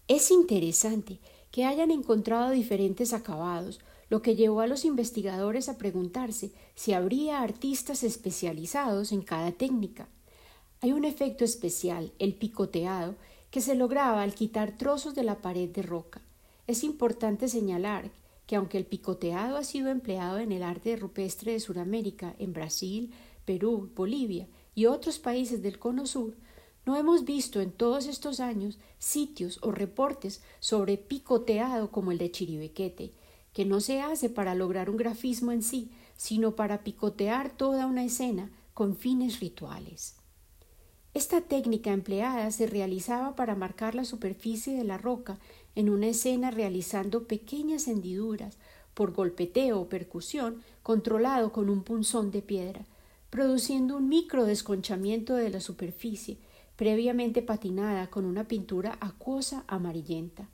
Es 0.08 0.30
interesante 0.30 1.20
que 1.50 1.66
hayan 1.66 1.90
encontrado 1.90 2.52
diferentes 2.52 3.14
acabados, 3.14 3.80
lo 4.14 4.22
que 4.22 4.36
llevó 4.36 4.62
a 4.62 4.68
los 4.68 4.86
investigadores 4.86 5.70
a 5.70 5.80
preguntarse 5.80 6.52
si 6.76 6.94
habría 6.94 7.42
artistas 7.42 8.04
especializados 8.04 9.12
en 9.12 9.24
cada 9.24 9.52
técnica. 9.52 10.08
Hay 10.82 10.92
un 10.92 11.04
efecto 11.04 11.44
especial, 11.44 12.12
el 12.20 12.36
picoteado, 12.36 13.16
que 13.50 13.60
se 13.60 13.74
lograba 13.74 14.22
al 14.22 14.36
quitar 14.36 14.78
trozos 14.78 15.16
de 15.16 15.24
la 15.24 15.42
pared 15.42 15.68
de 15.68 15.82
roca. 15.82 16.22
Es 16.68 16.84
importante 16.84 17.48
señalar 17.48 18.12
que 18.46 18.56
aunque 18.56 18.78
el 18.78 18.86
picoteado 18.86 19.58
ha 19.58 19.64
sido 19.64 19.90
empleado 19.90 20.38
en 20.38 20.52
el 20.52 20.62
arte 20.62 20.96
rupestre 20.96 21.54
de 21.54 21.60
Sudamérica, 21.60 22.36
en 22.38 22.54
Brasil, 22.54 23.12
Perú, 23.46 23.90
Bolivia 23.96 24.48
y 24.76 24.86
otros 24.86 25.18
países 25.18 25.64
del 25.64 25.80
Cono 25.80 26.06
Sur, 26.06 26.36
no 26.86 26.98
hemos 26.98 27.26
visto 27.26 27.62
en 27.62 27.72
todos 27.72 28.06
estos 28.06 28.40
años 28.40 28.78
sitios 29.00 29.58
o 29.64 29.72
reportes 29.72 30.44
sobre 30.60 30.98
picoteado 30.98 31.90
como 31.90 32.12
el 32.12 32.20
de 32.20 32.30
Chiribequete, 32.30 33.12
que 33.54 33.66
no 33.66 33.80
se 33.80 34.02
hace 34.02 34.30
para 34.30 34.56
lograr 34.56 34.90
un 34.90 34.98
grafismo 34.98 35.52
en 35.52 35.62
sí, 35.62 35.92
sino 36.18 36.56
para 36.56 36.84
picotear 36.84 37.56
toda 37.56 37.86
una 37.86 38.04
escena 38.04 38.52
con 38.74 38.96
fines 38.96 39.40
rituales. 39.40 40.16
Esta 41.14 41.42
técnica 41.42 41.92
empleada 41.92 42.50
se 42.50 42.66
realizaba 42.66 43.36
para 43.36 43.54
marcar 43.56 43.94
la 43.94 44.04
superficie 44.04 44.76
de 44.76 44.84
la 44.84 44.98
roca 44.98 45.38
en 45.76 45.90
una 45.90 46.08
escena 46.08 46.50
realizando 46.50 47.28
pequeñas 47.28 47.88
hendiduras 47.88 48.58
por 48.96 49.14
golpeteo 49.14 49.80
o 49.80 49.90
percusión 49.90 50.64
controlado 50.82 51.52
con 51.52 51.70
un 51.70 51.84
punzón 51.84 52.32
de 52.32 52.42
piedra, 52.42 52.86
produciendo 53.30 53.98
un 53.98 54.10
micro 54.10 54.46
desconchamiento 54.46 55.36
de 55.36 55.50
la 55.50 55.60
superficie, 55.60 56.38
previamente 56.76 57.44
patinada 57.44 58.08
con 58.08 58.26
una 58.26 58.48
pintura 58.48 58.98
acuosa 59.00 59.64
amarillenta. 59.68 60.50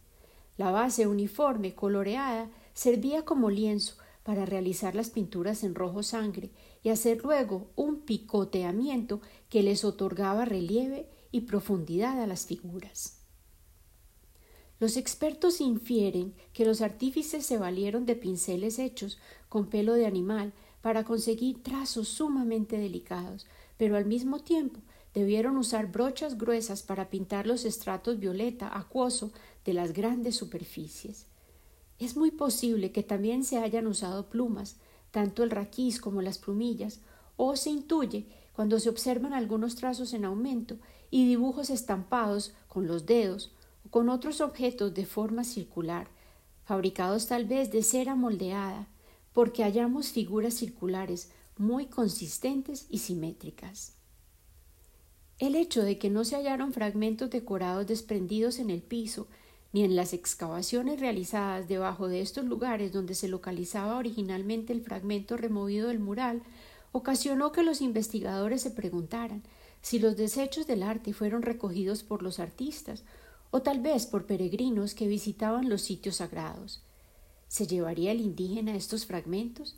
La 0.57 0.71
base 0.71 1.07
uniforme 1.07 1.73
coloreada 1.73 2.49
servía 2.73 3.25
como 3.25 3.49
lienzo 3.49 3.95
para 4.23 4.45
realizar 4.45 4.95
las 4.95 5.09
pinturas 5.09 5.63
en 5.63 5.75
rojo 5.75 6.03
sangre 6.03 6.51
y 6.83 6.89
hacer 6.89 7.23
luego 7.23 7.71
un 7.75 8.01
picoteamiento 8.01 9.21
que 9.49 9.63
les 9.63 9.83
otorgaba 9.83 10.45
relieve 10.45 11.09
y 11.31 11.41
profundidad 11.41 12.21
a 12.21 12.27
las 12.27 12.45
figuras. 12.45 13.19
Los 14.79 14.95
expertos 14.95 15.59
infieren 15.59 16.33
que 16.53 16.63
los 16.63 16.81
artífices 16.81 17.45
se 17.45 17.57
valieron 17.57 18.05
de 18.05 18.15
pinceles 18.15 18.79
hechos 18.79 19.19
con 19.49 19.67
pelo 19.67 19.93
de 19.93 20.05
animal 20.05 20.53
para 20.81 21.03
conseguir 21.03 21.61
trazos 21.63 22.07
sumamente 22.07 22.77
delicados, 22.77 23.45
pero 23.77 23.97
al 23.97 24.05
mismo 24.05 24.39
tiempo 24.39 24.79
debieron 25.13 25.57
usar 25.57 25.91
brochas 25.91 26.37
gruesas 26.37 26.83
para 26.83 27.09
pintar 27.09 27.45
los 27.45 27.65
estratos 27.65 28.19
violeta 28.19 28.77
acuoso 28.77 29.33
de 29.65 29.73
las 29.73 29.91
grandes 29.91 30.35
superficies. 30.35 31.25
Es 31.99 32.15
muy 32.15 32.31
posible 32.31 32.91
que 32.91 33.03
también 33.03 33.43
se 33.43 33.57
hayan 33.57 33.85
usado 33.85 34.29
plumas, 34.29 34.77
tanto 35.11 35.43
el 35.43 35.51
raquís 35.51 35.99
como 35.99 36.21
las 36.21 36.37
plumillas, 36.37 37.01
o 37.35 37.55
se 37.55 37.69
intuye 37.69 38.25
cuando 38.53 38.79
se 38.79 38.89
observan 38.89 39.33
algunos 39.33 39.75
trazos 39.75 40.13
en 40.13 40.25
aumento 40.25 40.77
y 41.11 41.27
dibujos 41.27 41.69
estampados 41.69 42.53
con 42.67 42.87
los 42.87 43.05
dedos 43.05 43.53
con 43.89 44.09
otros 44.09 44.41
objetos 44.41 44.93
de 44.93 45.05
forma 45.05 45.43
circular, 45.43 46.09
fabricados 46.63 47.27
tal 47.27 47.45
vez 47.45 47.71
de 47.71 47.81
cera 47.81 48.15
moldeada, 48.15 48.87
porque 49.33 49.63
hallamos 49.63 50.09
figuras 50.09 50.53
circulares 50.53 51.31
muy 51.57 51.87
consistentes 51.87 52.85
y 52.89 52.99
simétricas. 52.99 53.93
El 55.39 55.55
hecho 55.55 55.83
de 55.83 55.97
que 55.97 56.09
no 56.09 56.25
se 56.25 56.35
hallaron 56.35 56.73
fragmentos 56.73 57.29
decorados 57.29 57.87
desprendidos 57.87 58.59
en 58.59 58.69
el 58.69 58.81
piso, 58.81 59.27
ni 59.71 59.83
en 59.83 59.95
las 59.95 60.13
excavaciones 60.13 60.99
realizadas 60.99 61.67
debajo 61.67 62.07
de 62.07 62.21
estos 62.21 62.45
lugares 62.45 62.91
donde 62.91 63.15
se 63.15 63.27
localizaba 63.27 63.97
originalmente 63.97 64.73
el 64.73 64.81
fragmento 64.81 65.37
removido 65.37 65.89
del 65.89 65.99
mural, 65.99 66.41
ocasionó 66.91 67.51
que 67.51 67.63
los 67.63 67.81
investigadores 67.81 68.61
se 68.61 68.71
preguntaran 68.71 69.43
si 69.81 69.99
los 69.99 70.17
desechos 70.17 70.67
del 70.67 70.83
arte 70.83 71.13
fueron 71.13 71.41
recogidos 71.41 72.03
por 72.03 72.23
los 72.23 72.39
artistas 72.39 73.03
o 73.51 73.61
tal 73.61 73.79
vez 73.79 74.05
por 74.05 74.25
peregrinos 74.25 74.93
que 74.93 75.07
visitaban 75.07 75.69
los 75.69 75.81
sitios 75.81 76.17
sagrados. 76.17 76.81
¿Se 77.47 77.65
llevaría 77.65 78.11
el 78.11 78.21
indígena 78.21 78.75
estos 78.75 79.05
fragmentos? 79.05 79.75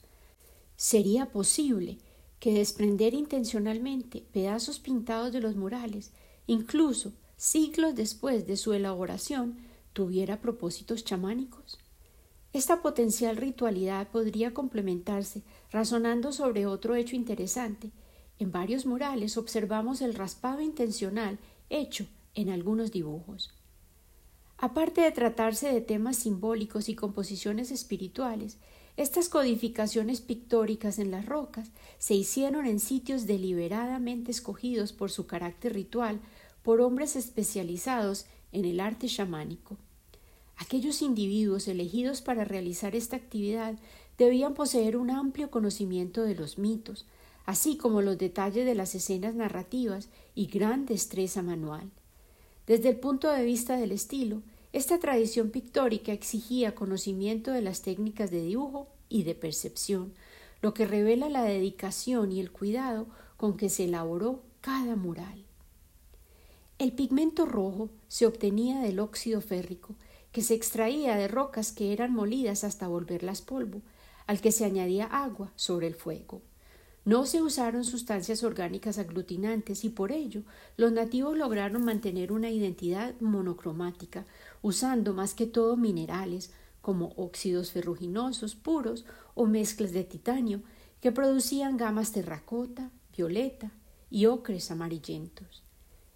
¿Sería 0.76 1.28
posible 1.28 2.00
que 2.40 2.54
desprender 2.54 3.14
intencionalmente 3.14 4.26
pedazos 4.34 4.80
pintados 4.80 5.32
de 5.32 5.42
los 5.42 5.56
murales, 5.56 6.12
incluso 6.48 7.14
siglos 7.38 7.96
después 7.96 8.48
de 8.48 8.58
su 8.58 8.74
elaboración, 8.74 9.60
tuviera 9.94 10.42
propósitos 10.42 11.04
chamánicos? 11.04 11.80
Esta 12.54 12.82
potencial 12.82 13.38
ritualidad 13.38 14.10
podría 14.10 14.54
complementarse 14.54 15.42
razonando 15.72 16.32
sobre 16.34 16.66
otro 16.66 16.96
hecho 16.96 17.16
interesante. 17.16 17.92
En 18.40 18.52
varios 18.52 18.86
murales 18.86 19.38
observamos 19.38 20.02
el 20.02 20.14
raspado 20.14 20.62
intencional 20.62 21.40
hecho 21.70 22.08
en 22.36 22.50
algunos 22.50 22.92
dibujos. 22.92 23.52
Aparte 24.58 25.02
de 25.02 25.12
tratarse 25.12 25.74
de 25.74 25.82
temas 25.82 26.18
simbólicos 26.18 26.90
y 26.90 26.96
composiciones 26.96 27.72
espirituales, 27.72 28.58
estas 28.98 29.30
codificaciones 29.30 30.22
pictóricas 30.22 31.00
en 31.00 31.10
las 31.10 31.26
rocas 31.26 31.72
se 31.98 32.14
hicieron 32.14 32.66
en 32.66 32.80
sitios 32.80 33.26
deliberadamente 33.26 34.32
escogidos 34.32 34.92
por 34.92 35.10
su 35.10 35.26
carácter 35.26 35.74
ritual 35.74 36.20
por 36.62 36.82
hombres 36.82 37.16
especializados 37.16 38.26
en 38.52 38.66
el 38.66 38.80
arte 38.80 39.08
chamánico. 39.08 39.78
Aquellos 40.58 41.02
individuos 41.02 41.68
elegidos 41.68 42.22
para 42.22 42.46
realizar 42.46 42.96
esta 42.96 43.16
actividad 43.16 43.76
debían 44.18 44.54
poseer 44.54 44.98
un 44.98 45.10
amplio 45.10 45.50
conocimiento 45.50 46.24
de 46.24 46.36
los 46.36 46.58
mitos, 46.58 47.06
así 47.46 47.78
como 47.78 48.02
los 48.02 48.18
detalles 48.18 48.66
de 48.66 48.76
las 48.76 48.94
escenas 48.94 49.34
narrativas 49.34 50.10
y 50.36 50.46
gran 50.46 50.86
destreza 50.86 51.42
manual. 51.42 51.90
Desde 52.68 52.90
el 52.90 52.98
punto 52.98 53.30
de 53.30 53.44
vista 53.44 53.78
del 53.78 53.92
estilo, 53.92 54.44
esta 54.74 55.00
tradición 55.00 55.50
pictórica 55.50 56.14
exigía 56.14 56.76
conocimiento 56.76 57.52
de 57.52 57.62
las 57.62 57.82
técnicas 57.82 58.32
de 58.32 58.42
dibujo 58.42 58.88
y 59.10 59.24
de 59.24 59.36
percepción, 59.36 60.14
lo 60.62 60.74
que 60.74 60.86
revela 60.86 61.28
la 61.28 61.44
dedicación 61.44 62.32
y 62.32 62.40
el 62.40 62.52
cuidado 62.52 63.08
con 63.36 63.58
que 63.58 63.70
se 63.70 63.86
elaboró 63.86 64.44
cada 64.62 64.96
mural. 64.96 65.44
El 66.82 66.94
pigmento 66.94 67.46
rojo 67.46 67.92
se 68.08 68.26
obtenía 68.26 68.80
del 68.80 69.00
óxido 69.00 69.40
férrico, 69.40 69.94
que 70.32 70.42
se 70.42 70.56
extraía 70.56 71.16
de 71.16 71.28
rocas 71.28 71.72
que 71.72 71.94
eran 71.94 72.12
molidas 72.12 72.64
hasta 72.64 72.88
volverlas 72.88 73.44
polvo, 73.44 73.84
al 74.26 74.42
que 74.42 74.52
se 74.52 74.66
añadía 74.66 75.06
agua 75.06 75.52
sobre 75.56 75.86
el 75.86 75.94
fuego. 75.94 76.42
No 77.06 77.28
se 77.28 77.44
usaron 77.44 77.84
sustancias 77.84 78.44
orgánicas 78.44 78.98
aglutinantes 78.98 79.86
y 79.86 79.90
por 79.90 80.12
ello 80.12 80.42
los 80.76 80.92
nativos 80.92 81.38
lograron 81.38 81.86
mantener 81.86 82.32
una 82.32 82.50
identidad 82.50 83.14
monocromática, 83.20 84.26
usando 84.64 85.14
más 85.14 85.36
que 85.36 85.46
todo 85.46 85.78
minerales 85.78 86.52
como 86.82 87.10
óxidos 87.16 87.74
ferruginosos 87.74 88.56
puros 88.56 89.06
o 89.36 89.46
mezclas 89.46 89.92
de 89.92 90.04
titanio 90.04 90.64
que 91.00 91.12
producían 91.12 91.78
gamas 91.78 92.12
terracota, 92.12 92.90
violeta 93.16 93.72
y 94.10 94.26
ocres 94.26 94.72
amarillentos. 94.72 95.64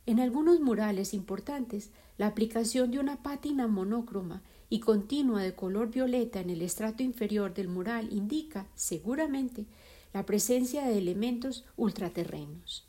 En 0.05 0.19
algunos 0.19 0.59
murales 0.59 1.13
importantes, 1.13 1.89
la 2.17 2.27
aplicación 2.27 2.91
de 2.91 2.99
una 2.99 3.23
pátina 3.23 3.67
monócroma 3.67 4.43
y 4.69 4.79
continua 4.79 5.41
de 5.41 5.55
color 5.55 5.89
violeta 5.89 6.39
en 6.39 6.49
el 6.49 6.61
estrato 6.61 7.01
inferior 7.01 7.53
del 7.53 7.67
mural 7.67 8.11
indica, 8.11 8.67
seguramente, 8.75 9.65
la 10.13 10.25
presencia 10.25 10.85
de 10.85 10.97
elementos 10.97 11.65
ultraterrenos. 11.75 12.85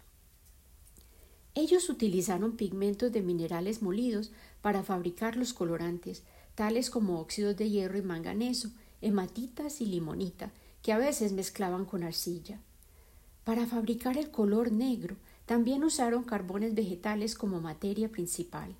Ellos 1.54 1.88
utilizaron 1.88 2.52
pigmentos 2.56 3.10
de 3.12 3.22
minerales 3.22 3.80
molidos 3.80 4.30
para 4.60 4.82
fabricar 4.82 5.36
los 5.36 5.54
colorantes, 5.54 6.22
tales 6.54 6.90
como 6.90 7.18
óxidos 7.18 7.56
de 7.56 7.70
hierro 7.70 7.96
y 7.96 8.02
manganeso, 8.02 8.70
hematitas 9.00 9.80
y 9.80 9.86
limonita, 9.86 10.52
que 10.82 10.92
a 10.92 10.98
veces 10.98 11.32
mezclaban 11.32 11.86
con 11.86 12.02
arcilla. 12.02 12.60
Para 13.44 13.66
fabricar 13.66 14.18
el 14.18 14.30
color 14.30 14.70
negro, 14.70 15.16
también 15.46 15.84
usaron 15.84 16.24
carbones 16.24 16.74
vegetales 16.74 17.34
como 17.34 17.60
materia 17.60 18.08
principal. 18.08 18.74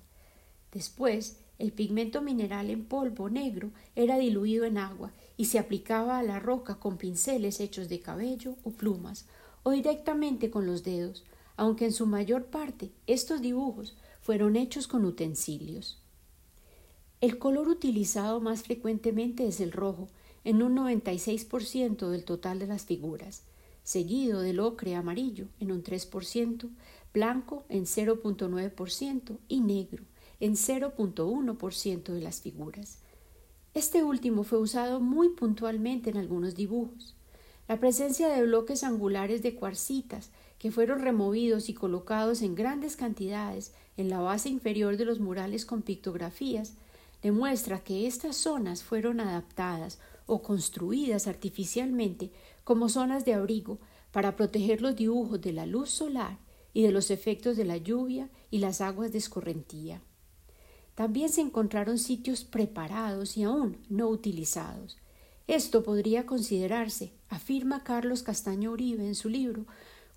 Después, 0.71 1.37
el 1.59 1.71
pigmento 1.71 2.21
mineral 2.21 2.69
en 2.69 2.85
polvo 2.85 3.29
negro 3.29 3.71
era 3.95 4.17
diluido 4.17 4.65
en 4.65 4.77
agua 4.77 5.11
y 5.37 5.45
se 5.45 5.59
aplicaba 5.59 6.19
a 6.19 6.23
la 6.23 6.39
roca 6.39 6.75
con 6.75 6.97
pinceles 6.97 7.59
hechos 7.59 7.89
de 7.89 7.99
cabello 7.99 8.55
o 8.63 8.71
plumas, 8.71 9.25
o 9.63 9.71
directamente 9.71 10.51
con 10.51 10.65
los 10.65 10.83
dedos, 10.83 11.23
aunque 11.55 11.85
en 11.85 11.93
su 11.93 12.05
mayor 12.05 12.45
parte 12.45 12.91
estos 13.07 13.41
dibujos 13.41 13.97
fueron 14.21 14.55
hechos 14.55 14.87
con 14.87 15.05
utensilios. 15.05 15.99
El 17.21 17.39
color 17.39 17.67
utilizado 17.67 18.39
más 18.39 18.61
frecuentemente 18.61 19.47
es 19.47 19.59
el 19.59 19.71
rojo, 19.71 20.09
en 20.43 20.61
un 20.61 20.77
96% 20.77 22.09
del 22.09 22.23
total 22.23 22.59
de 22.59 22.67
las 22.67 22.85
figuras, 22.85 23.43
seguido 23.87 24.41
del 24.41 24.59
ocre 24.59 24.95
amarillo 24.95 25.47
en 25.61 25.71
un 25.71 25.81
3%, 25.81 26.69
blanco 27.13 27.63
en 27.69 27.85
0.9% 27.85 29.37
y 29.47 29.61
negro 29.61 30.03
en 30.41 30.55
0.1% 30.55 32.03
de 32.11 32.19
las 32.19 32.41
figuras. 32.41 32.99
Este 33.73 34.03
último 34.03 34.43
fue 34.43 34.59
usado 34.59 34.99
muy 34.99 35.29
puntualmente 35.29 36.09
en 36.09 36.17
algunos 36.17 36.55
dibujos. 36.55 37.15
La 37.69 37.79
presencia 37.79 38.27
de 38.27 38.43
bloques 38.43 38.83
angulares 38.83 39.41
de 39.41 39.55
cuarcitas 39.55 40.31
que 40.59 40.69
fueron 40.69 40.99
removidos 40.99 41.69
y 41.69 41.73
colocados 41.73 42.41
en 42.41 42.55
grandes 42.55 42.97
cantidades 42.97 43.71
en 43.95 44.09
la 44.09 44.19
base 44.19 44.49
inferior 44.49 44.97
de 44.97 45.05
los 45.05 45.21
murales 45.21 45.65
con 45.65 45.81
pictografías 45.81 46.73
demuestra 47.21 47.79
que 47.79 48.05
estas 48.05 48.35
zonas 48.35 48.83
fueron 48.83 49.21
adaptadas 49.21 49.97
o 50.25 50.41
construidas 50.41 51.25
artificialmente 51.25 52.31
como 52.67 52.89
zonas 52.89 53.23
de 53.23 53.33
abrigo 53.33 53.79
para 54.11 54.35
proteger 54.35 54.81
los 54.81 54.97
dibujos 54.97 55.39
de 55.39 55.53
la 55.53 55.65
luz 55.65 55.89
solar 55.89 56.37
y 56.73 56.81
de 56.83 56.91
los 56.91 57.11
efectos 57.11 57.55
de 57.55 57.63
la 57.63 57.77
lluvia 57.77 58.29
y 58.51 58.57
las 58.57 58.81
aguas 58.81 59.13
de 59.13 59.19
escorrentía. 59.19 60.01
También 60.93 61.29
se 61.29 61.39
encontraron 61.39 61.97
sitios 61.97 62.43
preparados 62.43 63.37
y 63.37 63.43
aún 63.43 63.77
no 63.87 64.09
utilizados. 64.09 64.97
Esto 65.47 65.81
podría 65.81 66.25
considerarse, 66.25 67.13
afirma 67.29 67.85
Carlos 67.85 68.21
Castaño 68.21 68.71
Uribe 68.71 69.07
en 69.07 69.15
su 69.15 69.29
libro, 69.29 69.65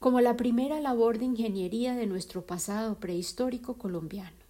como 0.01 0.21
la 0.21 0.37
primera 0.37 0.81
labor 0.81 1.21
de 1.21 1.27
ingeniería 1.27 1.95
de 1.95 2.09
nuestro 2.09 2.47
pasado 2.47 2.99
prehistórico 2.99 3.79
colombiano. 3.79 4.43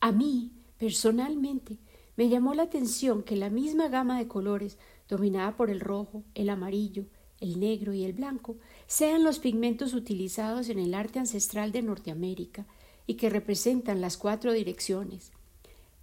A 0.00 0.10
mí, 0.10 0.52
personalmente, 0.78 1.76
me 2.16 2.30
llamó 2.30 2.54
la 2.54 2.62
atención 2.62 3.22
que 3.22 3.36
la 3.36 3.50
misma 3.50 3.88
gama 3.88 4.16
de 4.16 4.26
colores, 4.26 4.78
dominada 5.08 5.56
por 5.56 5.70
el 5.70 5.80
rojo, 5.80 6.24
el 6.34 6.48
amarillo, 6.48 7.04
el 7.40 7.60
negro 7.60 7.92
y 7.92 8.04
el 8.04 8.12
blanco, 8.12 8.56
sean 8.86 9.24
los 9.24 9.38
pigmentos 9.38 9.94
utilizados 9.94 10.68
en 10.68 10.78
el 10.78 10.94
arte 10.94 11.18
ancestral 11.18 11.72
de 11.72 11.82
Norteamérica 11.82 12.66
y 13.06 13.14
que 13.14 13.30
representan 13.30 14.00
las 14.00 14.16
cuatro 14.16 14.52
direcciones. 14.52 15.32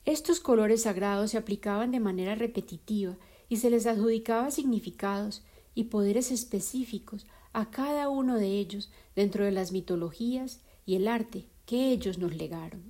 Estos 0.05 0.39
colores 0.39 0.83
sagrados 0.83 1.31
se 1.31 1.37
aplicaban 1.37 1.91
de 1.91 1.99
manera 1.99 2.35
repetitiva 2.35 3.17
y 3.49 3.57
se 3.57 3.69
les 3.69 3.85
adjudicaba 3.85 4.51
significados 4.51 5.43
y 5.75 5.85
poderes 5.85 6.31
específicos 6.31 7.25
a 7.53 7.69
cada 7.69 8.09
uno 8.09 8.37
de 8.37 8.47
ellos 8.47 8.91
dentro 9.15 9.45
de 9.45 9.51
las 9.51 9.71
mitologías 9.71 10.61
y 10.85 10.95
el 10.95 11.07
arte 11.07 11.45
que 11.65 11.91
ellos 11.91 12.17
nos 12.17 12.35
legaron. 12.35 12.81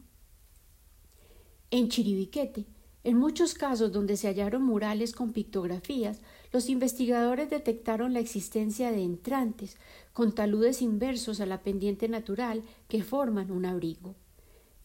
En 1.69 1.89
Chiribiquete, 1.89 2.65
en 3.03 3.17
muchos 3.17 3.53
casos 3.53 3.91
donde 3.91 4.15
se 4.15 4.27
hallaron 4.27 4.63
murales 4.63 5.13
con 5.13 5.33
pictografías, 5.33 6.21
los 6.53 6.69
investigadores 6.69 7.49
detectaron 7.49 8.13
la 8.13 8.19
existencia 8.19 8.91
de 8.91 9.03
entrantes 9.03 9.77
con 10.13 10.33
taludes 10.33 10.81
inversos 10.81 11.41
a 11.41 11.45
la 11.45 11.61
pendiente 11.61 12.07
natural 12.07 12.63
que 12.87 13.03
forman 13.03 13.51
un 13.51 13.65
abrigo. 13.65 14.15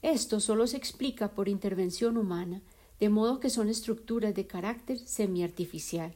Esto 0.02 0.40
solo 0.40 0.66
se 0.66 0.76
explica 0.76 1.32
por 1.32 1.48
intervención 1.48 2.16
humana, 2.16 2.60
de 2.98 3.08
modo 3.08 3.38
que 3.38 3.50
son 3.50 3.68
estructuras 3.68 4.34
de 4.34 4.46
carácter 4.46 4.98
semiartificial. 4.98 6.14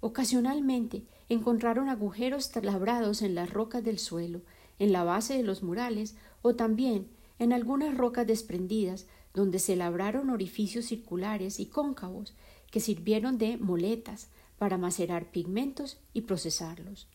Ocasionalmente 0.00 1.04
encontraron 1.28 1.88
agujeros 1.88 2.50
labrados 2.62 3.22
en 3.22 3.36
las 3.36 3.50
rocas 3.50 3.84
del 3.84 3.98
suelo, 3.98 4.40
en 4.80 4.92
la 4.92 5.04
base 5.04 5.36
de 5.36 5.42
los 5.44 5.62
murales 5.62 6.16
o 6.42 6.54
también 6.54 7.06
en 7.38 7.52
algunas 7.52 7.96
rocas 7.96 8.26
desprendidas 8.26 9.06
donde 9.34 9.58
se 9.58 9.76
labraron 9.76 10.30
orificios 10.30 10.86
circulares 10.86 11.60
y 11.60 11.66
cóncavos 11.66 12.34
que 12.70 12.80
sirvieron 12.80 13.38
de 13.38 13.56
moletas 13.56 14.28
para 14.58 14.78
macerar 14.78 15.30
pigmentos 15.30 15.98
y 16.12 16.22
procesarlos. 16.22 17.08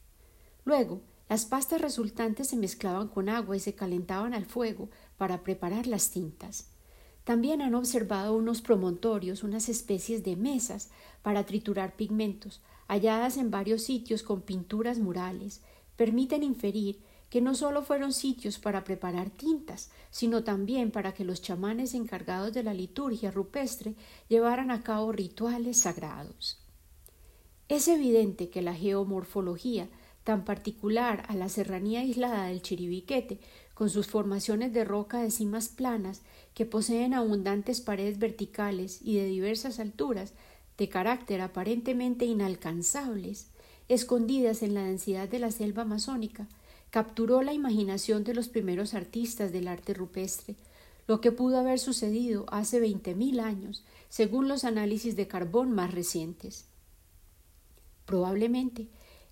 Luego, 0.64 1.02
las 1.30 1.46
pastas 1.46 1.82
resultantes 1.82 2.50
se 2.50 2.58
mezclaban 2.58 3.08
con 3.08 3.30
agua 3.30 3.56
y 3.56 3.60
se 3.60 3.74
calentaban 3.74 4.34
al 4.34 4.46
fuego 4.46 4.90
para 5.18 5.44
preparar 5.44 5.88
las 5.88 6.12
tintas. 6.12 6.70
También 7.24 7.62
han 7.62 7.74
observado 7.74 8.36
unos 8.36 8.62
promontorios, 8.62 9.44
unas 9.44 9.68
especies 9.68 10.24
de 10.24 10.36
mesas 10.36 10.92
para 11.24 11.46
triturar 11.46 11.96
pigmentos, 11.96 12.62
halladas 12.88 13.38
en 13.38 13.50
varios 13.50 13.82
sitios 13.82 14.22
con 14.22 14.42
pinturas 14.42 15.00
murales, 15.00 15.62
permiten 15.96 16.44
inferir 16.44 17.00
que 17.36 17.42
no 17.42 17.54
solo 17.54 17.82
fueron 17.82 18.14
sitios 18.14 18.60
para 18.60 18.86
preparar 18.86 19.30
tintas, 19.30 19.92
sino 20.10 20.46
también 20.46 20.90
para 20.90 21.14
que 21.14 21.26
los 21.26 21.42
chamanes 21.42 21.94
encargados 21.94 22.54
de 22.54 22.64
la 22.64 22.74
liturgia 22.74 23.30
rupestre 23.30 23.96
llevaran 24.30 24.72
a 24.72 24.84
cabo 24.84 25.12
rituales 25.12 25.80
sagrados. 25.80 26.62
Es 27.68 27.90
evidente 27.90 28.48
que 28.50 28.62
la 28.62 28.74
geomorfología 28.74 29.90
tan 30.24 30.46
particular 30.46 31.26
a 31.28 31.36
la 31.36 31.50
serranía 31.50 32.00
aislada 32.00 32.46
del 32.46 32.62
Chiribiquete, 32.62 33.42
con 33.74 33.90
sus 33.90 34.08
formaciones 34.08 34.72
de 34.72 34.86
roca 34.86 35.22
de 35.22 35.30
cimas 35.30 35.68
planas 35.68 36.22
que 36.54 36.66
poseen 36.66 37.14
abundantes 37.14 37.82
paredes 37.82 38.18
verticales 38.18 39.02
y 39.02 39.18
de 39.18 39.26
diversas 39.26 39.82
alturas, 39.82 40.32
de 40.78 40.88
carácter 40.88 41.42
aparentemente 41.42 42.24
inalcanzables, 42.24 43.48
escondidas 43.90 44.64
en 44.64 44.74
la 44.74 44.84
densidad 44.84 45.28
de 45.28 45.40
la 45.40 45.52
selva 45.52 45.82
amazónica, 45.82 46.48
capturó 46.96 47.42
la 47.42 47.52
imaginación 47.52 48.24
de 48.24 48.34
los 48.34 48.48
primeros 48.48 48.94
artistas 48.94 49.52
del 49.52 49.68
arte 49.68 49.94
rupestre, 49.94 50.56
lo 51.08 51.20
que 51.20 51.34
pudo 51.34 51.58
haber 51.60 51.78
sucedido 51.78 52.46
hace 52.48 52.80
veinte 52.80 53.16
mil 53.16 53.42
años, 53.42 53.84
según 54.08 54.48
los 54.48 54.64
análisis 54.64 55.18
de 55.18 55.28
carbón 55.28 55.74
más 55.74 55.94
recientes. 55.94 56.68
Probablemente 58.06 58.88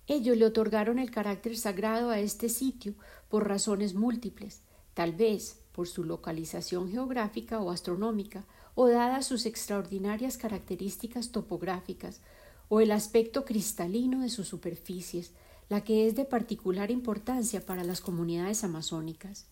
ellos 0.07 0.35
le 0.35 0.45
otorgaron 0.45 0.99
el 0.99 1.09
carácter 1.09 1.55
sagrado 1.55 2.09
a 2.09 2.19
este 2.19 2.49
sitio 2.49 2.95
por 3.29 3.47
razones 3.47 3.93
múltiples, 3.93 4.59
tal 4.93 5.13
vez 5.13 5.61
por 5.71 5.87
su 5.87 6.03
localización 6.03 6.91
geográfica 6.91 7.61
o 7.61 7.71
astronómica, 7.71 8.43
o 8.75 8.89
dadas 8.89 9.25
sus 9.25 9.45
extraordinarias 9.45 10.35
características 10.35 11.31
topográficas, 11.31 12.19
o 12.67 12.81
el 12.81 12.91
aspecto 12.91 13.45
cristalino 13.45 14.19
de 14.19 14.27
sus 14.27 14.49
superficies, 14.49 15.31
la 15.73 15.83
que 15.83 16.05
es 16.05 16.15
de 16.15 16.23
particular 16.23 16.91
importancia 16.91 17.65
para 17.65 17.83
las 17.83 17.99
comunidades 17.99 18.63
amazónicas. 18.63 19.47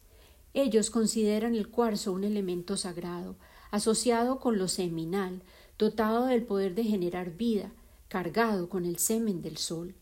Ellos 0.54 0.92
consideran 0.92 1.56
el 1.56 1.70
cuarzo 1.70 2.14
un 2.14 2.24
elemento 2.24 2.78
sagrado, 2.78 3.38
asociado 3.72 4.40
con 4.40 4.60
lo 4.60 4.68
seminal, 4.68 5.42
dotado 5.80 6.28
del 6.28 6.44
poder 6.44 6.76
de 6.76 6.84
generar 6.84 7.32
vida, 7.32 7.72
cargado 8.08 8.70
con 8.70 8.86
el 8.86 9.00
semen 9.00 9.42
del 9.42 9.58
sol. 9.58 9.96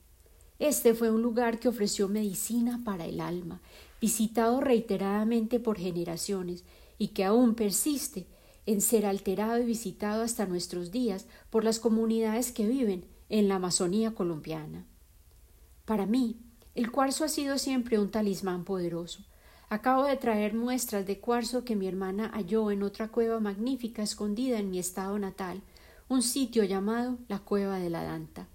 Este 0.59 0.93
fue 0.93 1.09
un 1.09 1.21
lugar 1.21 1.57
que 1.57 1.69
ofreció 1.69 2.09
medicina 2.09 2.81
para 2.83 3.05
el 3.05 3.21
alma, 3.21 3.61
visitado 4.01 4.59
reiteradamente 4.59 5.61
por 5.61 5.77
generaciones, 5.77 6.65
y 6.97 7.09
que 7.13 7.23
aún 7.23 7.55
persiste 7.55 8.27
en 8.65 8.81
ser 8.81 9.05
alterado 9.05 9.57
y 9.57 9.65
visitado 9.65 10.23
hasta 10.23 10.45
nuestros 10.45 10.91
días 10.91 11.27
por 11.49 11.63
las 11.63 11.79
comunidades 11.79 12.51
que 12.51 12.67
viven 12.67 13.05
en 13.29 13.47
la 13.47 13.55
Amazonía 13.55 14.13
colombiana. 14.13 14.85
Para 15.89 16.05
mí, 16.05 16.37
el 16.75 16.91
cuarzo 16.91 17.25
ha 17.25 17.29
sido 17.29 17.57
siempre 17.57 17.97
un 17.97 18.11
talismán 18.11 18.63
poderoso. 18.63 19.25
Acabo 19.69 20.03
de 20.03 20.17
traer 20.17 20.53
muestras 20.53 21.07
de 21.07 21.17
cuarzo 21.17 21.65
que 21.65 21.75
mi 21.75 21.87
hermana 21.87 22.29
halló 22.35 22.69
en 22.69 22.83
otra 22.83 23.07
cueva 23.07 23.39
magnífica 23.39 24.03
escondida 24.03 24.59
en 24.59 24.69
mi 24.69 24.77
estado 24.77 25.17
natal, 25.17 25.63
un 26.07 26.21
sitio 26.21 26.63
llamado 26.63 27.17
la 27.27 27.39
Cueva 27.39 27.79
de 27.79 27.89
la 27.89 28.03
Danta. 28.03 28.47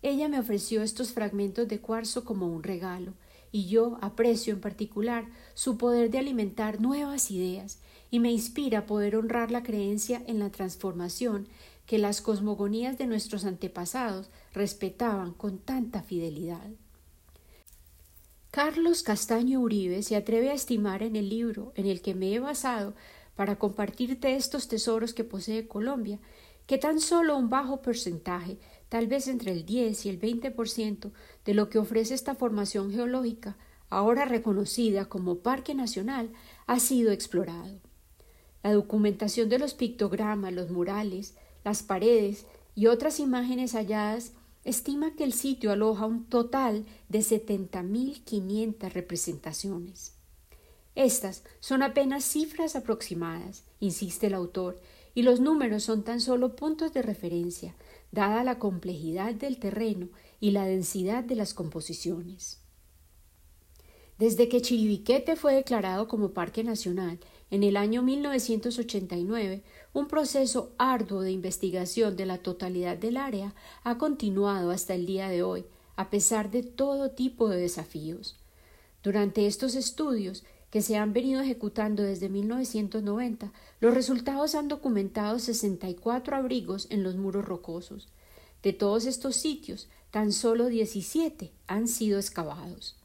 Ella 0.00 0.28
me 0.28 0.40
ofreció 0.40 0.82
estos 0.82 1.12
fragmentos 1.12 1.68
de 1.68 1.80
cuarzo 1.82 2.24
como 2.24 2.46
un 2.46 2.62
regalo, 2.62 3.12
y 3.52 3.66
yo 3.66 3.98
aprecio 4.00 4.54
en 4.54 4.62
particular 4.62 5.26
su 5.52 5.76
poder 5.76 6.10
de 6.10 6.20
alimentar 6.20 6.80
nuevas 6.80 7.30
ideas 7.30 7.80
y 8.10 8.20
me 8.20 8.32
inspira 8.32 8.78
a 8.78 8.86
poder 8.86 9.16
honrar 9.16 9.50
la 9.50 9.62
creencia 9.62 10.22
en 10.26 10.38
la 10.38 10.48
transformación 10.48 11.46
que 11.84 11.98
las 11.98 12.22
cosmogonías 12.22 12.96
de 12.96 13.06
nuestros 13.06 13.44
antepasados 13.44 14.30
respetaban 14.52 15.32
con 15.32 15.58
tanta 15.58 16.02
fidelidad. 16.02 16.70
Carlos 18.50 19.04
Castaño 19.04 19.60
Uribe 19.60 20.02
se 20.02 20.16
atreve 20.16 20.50
a 20.50 20.54
estimar 20.54 21.02
en 21.02 21.14
el 21.14 21.28
libro 21.28 21.72
en 21.76 21.86
el 21.86 22.02
que 22.02 22.14
me 22.14 22.34
he 22.34 22.40
basado 22.40 22.94
para 23.36 23.56
compartirte 23.56 24.34
estos 24.34 24.66
tesoros 24.66 25.14
que 25.14 25.22
posee 25.22 25.68
Colombia, 25.68 26.18
que 26.66 26.78
tan 26.78 27.00
solo 27.00 27.36
un 27.36 27.48
bajo 27.48 27.80
porcentaje 27.80 28.58
tal 28.88 29.06
vez 29.06 29.28
entre 29.28 29.52
el 29.52 29.64
10 29.64 30.06
y 30.06 30.08
el 30.08 30.20
20% 30.20 31.12
de 31.44 31.54
lo 31.54 31.70
que 31.70 31.78
ofrece 31.78 32.12
esta 32.12 32.34
formación 32.34 32.90
geológica, 32.92 33.56
ahora 33.88 34.24
reconocida 34.24 35.04
como 35.04 35.38
Parque 35.38 35.74
Nacional, 35.74 36.32
ha 36.66 36.80
sido 36.80 37.12
explorado. 37.12 37.78
La 38.64 38.72
documentación 38.72 39.48
de 39.48 39.60
los 39.60 39.74
pictogramas, 39.74 40.52
los 40.52 40.70
murales, 40.70 41.36
las 41.64 41.82
paredes 41.84 42.46
y 42.74 42.88
otras 42.88 43.20
imágenes 43.20 43.74
halladas 43.74 44.32
estima 44.64 45.14
que 45.14 45.24
el 45.24 45.32
sitio 45.32 45.72
aloja 45.72 46.06
un 46.06 46.26
total 46.26 46.86
de 47.08 47.20
70.500 47.20 48.92
representaciones. 48.92 50.14
Estas 50.94 51.44
son 51.60 51.82
apenas 51.82 52.24
cifras 52.24 52.76
aproximadas, 52.76 53.64
insiste 53.78 54.26
el 54.26 54.34
autor, 54.34 54.80
y 55.14 55.22
los 55.22 55.40
números 55.40 55.84
son 55.84 56.04
tan 56.04 56.20
solo 56.20 56.56
puntos 56.56 56.92
de 56.92 57.02
referencia, 57.02 57.74
dada 58.12 58.44
la 58.44 58.58
complejidad 58.58 59.34
del 59.34 59.58
terreno 59.58 60.08
y 60.40 60.50
la 60.50 60.64
densidad 60.64 61.24
de 61.24 61.36
las 61.36 61.54
composiciones. 61.54 62.60
Desde 64.18 64.50
que 64.50 64.60
Chiribiquete 64.60 65.34
fue 65.34 65.54
declarado 65.54 66.06
como 66.06 66.32
Parque 66.32 66.62
Nacional 66.62 67.18
en 67.50 67.62
el 67.62 67.76
año 67.76 68.02
1989, 68.02 69.62
un 69.92 70.06
proceso 70.06 70.72
arduo 70.78 71.20
de 71.20 71.32
investigación 71.32 72.16
de 72.16 72.26
la 72.26 72.38
totalidad 72.38 72.96
del 72.96 73.16
área 73.16 73.54
ha 73.82 73.98
continuado 73.98 74.70
hasta 74.70 74.94
el 74.94 75.06
día 75.06 75.28
de 75.28 75.42
hoy, 75.42 75.64
a 75.96 76.10
pesar 76.10 76.50
de 76.50 76.62
todo 76.62 77.10
tipo 77.10 77.48
de 77.48 77.60
desafíos. 77.60 78.36
Durante 79.02 79.46
estos 79.46 79.74
estudios, 79.74 80.44
que 80.70 80.82
se 80.82 80.96
han 80.96 81.12
venido 81.12 81.40
ejecutando 81.40 82.02
desde 82.02 82.28
1990, 82.28 83.52
los 83.80 83.94
resultados 83.94 84.54
han 84.54 84.68
documentado 84.68 85.38
64 85.38 86.36
abrigos 86.36 86.86
en 86.90 87.02
los 87.02 87.16
muros 87.16 87.44
rocosos. 87.44 88.08
De 88.62 88.72
todos 88.72 89.06
estos 89.06 89.34
sitios, 89.36 89.88
tan 90.10 90.32
solo 90.32 90.66
17 90.66 91.50
han 91.66 91.88
sido 91.88 92.18
excavados. 92.18 92.96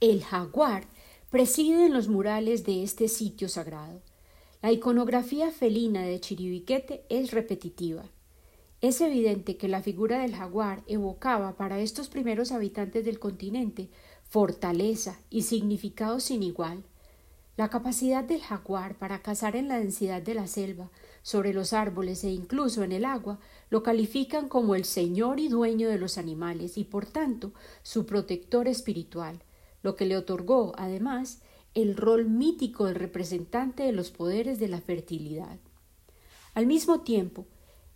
El 0.00 0.22
jaguar 0.24 0.86
preside 1.30 1.86
en 1.86 1.92
los 1.92 2.08
murales 2.08 2.64
de 2.64 2.82
este 2.82 3.08
sitio 3.08 3.48
sagrado. 3.48 4.00
La 4.62 4.72
iconografía 4.72 5.50
felina 5.50 6.02
de 6.02 6.18
Chiribiquete 6.18 7.04
es 7.08 7.30
repetitiva. 7.30 8.04
Es 8.80 9.00
evidente 9.00 9.56
que 9.56 9.68
la 9.68 9.82
figura 9.82 10.20
del 10.20 10.34
jaguar 10.34 10.82
evocaba 10.86 11.56
para 11.56 11.78
estos 11.80 12.08
primeros 12.08 12.52
habitantes 12.52 13.04
del 13.04 13.18
continente 13.18 13.90
fortaleza 14.28 15.18
y 15.30 15.42
significado 15.42 16.20
sin 16.20 16.42
igual. 16.42 16.82
La 17.56 17.70
capacidad 17.70 18.24
del 18.24 18.42
jaguar 18.42 18.96
para 18.98 19.22
cazar 19.22 19.56
en 19.56 19.68
la 19.68 19.78
densidad 19.78 20.20
de 20.20 20.34
la 20.34 20.46
selva, 20.46 20.90
sobre 21.22 21.54
los 21.54 21.72
árboles 21.72 22.22
e 22.24 22.30
incluso 22.30 22.82
en 22.82 22.92
el 22.92 23.04
agua, 23.04 23.38
lo 23.70 23.82
califican 23.82 24.48
como 24.48 24.74
el 24.74 24.84
señor 24.84 25.40
y 25.40 25.48
dueño 25.48 25.88
de 25.88 25.98
los 25.98 26.18
animales 26.18 26.76
y 26.76 26.84
por 26.84 27.06
tanto 27.06 27.52
su 27.82 28.04
protector 28.04 28.68
espiritual, 28.68 29.42
lo 29.82 29.96
que 29.96 30.06
le 30.06 30.16
otorgó, 30.16 30.72
además, 30.76 31.40
el 31.76 31.94
rol 31.94 32.24
mítico 32.24 32.86
del 32.86 32.94
representante 32.94 33.82
de 33.82 33.92
los 33.92 34.10
poderes 34.10 34.58
de 34.58 34.66
la 34.66 34.80
fertilidad. 34.80 35.58
Al 36.54 36.66
mismo 36.66 37.02
tiempo, 37.02 37.46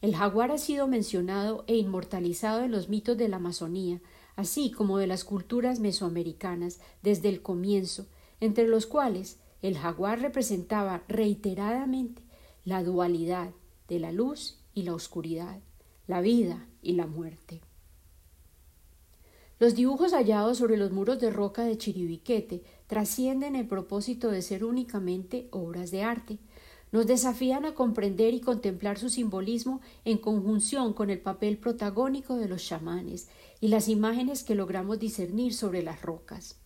el 0.02 0.14
jaguar 0.14 0.50
ha 0.50 0.58
sido 0.58 0.86
mencionado 0.86 1.64
e 1.66 1.76
inmortalizado 1.76 2.62
en 2.62 2.72
los 2.72 2.90
mitos 2.90 3.16
de 3.16 3.28
la 3.28 3.36
Amazonía, 3.36 4.02
así 4.36 4.70
como 4.70 4.98
de 4.98 5.06
las 5.06 5.24
culturas 5.24 5.80
mesoamericanas 5.80 6.78
desde 7.02 7.30
el 7.30 7.40
comienzo, 7.40 8.06
entre 8.38 8.68
los 8.68 8.84
cuales 8.84 9.40
el 9.62 9.78
jaguar 9.78 10.20
representaba 10.20 11.02
reiteradamente 11.08 12.22
la 12.66 12.82
dualidad 12.82 13.50
de 13.88 13.98
la 13.98 14.12
luz 14.12 14.58
y 14.74 14.82
la 14.82 14.94
oscuridad, 14.94 15.58
la 16.06 16.20
vida 16.20 16.68
y 16.82 16.92
la 16.92 17.06
muerte. 17.06 17.62
Los 19.60 19.74
dibujos 19.74 20.14
hallados 20.14 20.56
sobre 20.56 20.78
los 20.78 20.90
muros 20.90 21.20
de 21.20 21.28
roca 21.28 21.64
de 21.64 21.76
Chiribiquete 21.76 22.62
trascienden 22.86 23.54
el 23.54 23.68
propósito 23.68 24.30
de 24.30 24.40
ser 24.40 24.64
únicamente 24.64 25.48
obras 25.50 25.90
de 25.90 26.02
arte. 26.02 26.38
Nos 26.92 27.06
desafían 27.06 27.66
a 27.66 27.74
comprender 27.74 28.32
y 28.32 28.40
contemplar 28.40 28.98
su 28.98 29.10
simbolismo 29.10 29.82
en 30.06 30.16
conjunción 30.16 30.94
con 30.94 31.10
el 31.10 31.20
papel 31.20 31.58
protagónico 31.58 32.36
de 32.36 32.48
los 32.48 32.64
chamanes 32.64 33.28
y 33.60 33.68
las 33.68 33.88
imágenes 33.88 34.44
que 34.44 34.54
logramos 34.54 34.98
discernir 34.98 35.52
sobre 35.52 35.82
las 35.82 36.00
rocas. 36.00 36.56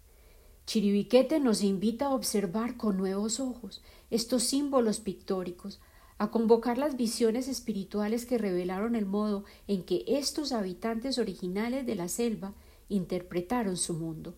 Chiribiquete 0.67 1.41
nos 1.41 1.65
invita 1.65 2.07
a 2.07 2.15
observar 2.15 2.77
con 2.77 2.97
nuevos 2.97 3.41
ojos 3.41 3.83
estos 4.11 4.45
símbolos 4.45 5.01
pictóricos, 5.01 5.81
a 6.19 6.31
convocar 6.31 6.79
las 6.79 6.97
visiones 6.97 7.49
espirituales 7.49 8.25
que 8.25 8.39
revelaron 8.39 8.95
el 8.95 9.05
modo 9.05 9.43
en 9.67 9.83
que 9.83 10.05
estos 10.07 10.53
habitantes 10.53 11.19
originales 11.19 11.87
de 11.87 11.97
la 11.97 12.07
selva 12.07 12.55
interpretaron 12.89 13.77
su 13.77 13.95
mundo. 13.95 14.35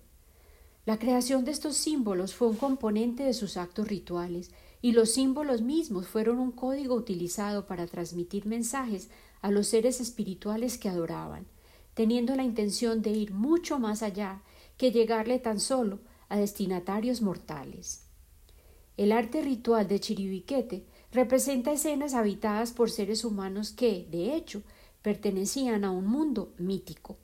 La 0.84 0.98
creación 0.98 1.44
de 1.44 1.50
estos 1.50 1.76
símbolos 1.76 2.34
fue 2.34 2.48
un 2.48 2.56
componente 2.56 3.24
de 3.24 3.34
sus 3.34 3.56
actos 3.56 3.88
rituales, 3.88 4.50
y 4.82 4.92
los 4.92 5.10
símbolos 5.10 5.62
mismos 5.62 6.06
fueron 6.06 6.38
un 6.38 6.52
código 6.52 6.94
utilizado 6.94 7.66
para 7.66 7.86
transmitir 7.86 8.46
mensajes 8.46 9.10
a 9.40 9.50
los 9.50 9.66
seres 9.66 10.00
espirituales 10.00 10.78
que 10.78 10.88
adoraban, 10.88 11.46
teniendo 11.94 12.36
la 12.36 12.44
intención 12.44 13.02
de 13.02 13.10
ir 13.10 13.32
mucho 13.32 13.78
más 13.78 14.02
allá 14.02 14.42
que 14.76 14.92
llegarle 14.92 15.38
tan 15.38 15.58
solo 15.58 15.98
a 16.28 16.36
destinatarios 16.36 17.22
mortales. 17.22 18.04
El 18.96 19.12
arte 19.12 19.42
ritual 19.42 19.88
de 19.88 20.00
Chiribiquete 20.00 20.86
representa 21.10 21.72
escenas 21.72 22.14
habitadas 22.14 22.72
por 22.72 22.90
seres 22.90 23.24
humanos 23.24 23.72
que, 23.72 24.06
de 24.10 24.34
hecho, 24.34 24.62
pertenecían 25.02 25.84
a 25.84 25.90
un 25.90 26.06
mundo 26.06 26.54
mítico. 26.58 27.18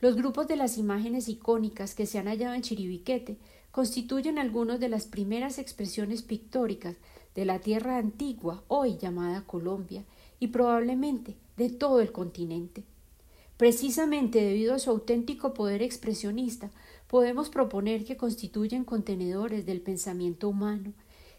Los 0.00 0.14
grupos 0.14 0.46
de 0.46 0.54
las 0.54 0.78
imágenes 0.78 1.28
icónicas 1.28 1.96
que 1.96 2.06
se 2.06 2.18
han 2.18 2.26
hallado 2.26 2.54
en 2.54 2.62
Chiribiquete 2.62 3.36
constituyen 3.72 4.38
algunas 4.38 4.78
de 4.78 4.88
las 4.88 5.06
primeras 5.06 5.58
expresiones 5.58 6.22
pictóricas 6.22 6.96
de 7.34 7.44
la 7.44 7.58
tierra 7.58 7.98
antigua, 7.98 8.62
hoy 8.68 8.96
llamada 8.96 9.44
Colombia, 9.44 10.04
y 10.38 10.48
probablemente 10.48 11.34
de 11.56 11.70
todo 11.70 12.00
el 12.00 12.12
continente. 12.12 12.84
Precisamente 13.56 14.40
debido 14.40 14.74
a 14.74 14.78
su 14.78 14.90
auténtico 14.90 15.52
poder 15.52 15.82
expresionista, 15.82 16.70
podemos 17.08 17.48
proponer 17.48 18.04
que 18.04 18.16
constituyen 18.16 18.84
contenedores 18.84 19.66
del 19.66 19.80
pensamiento 19.80 20.48
humano, 20.48 20.92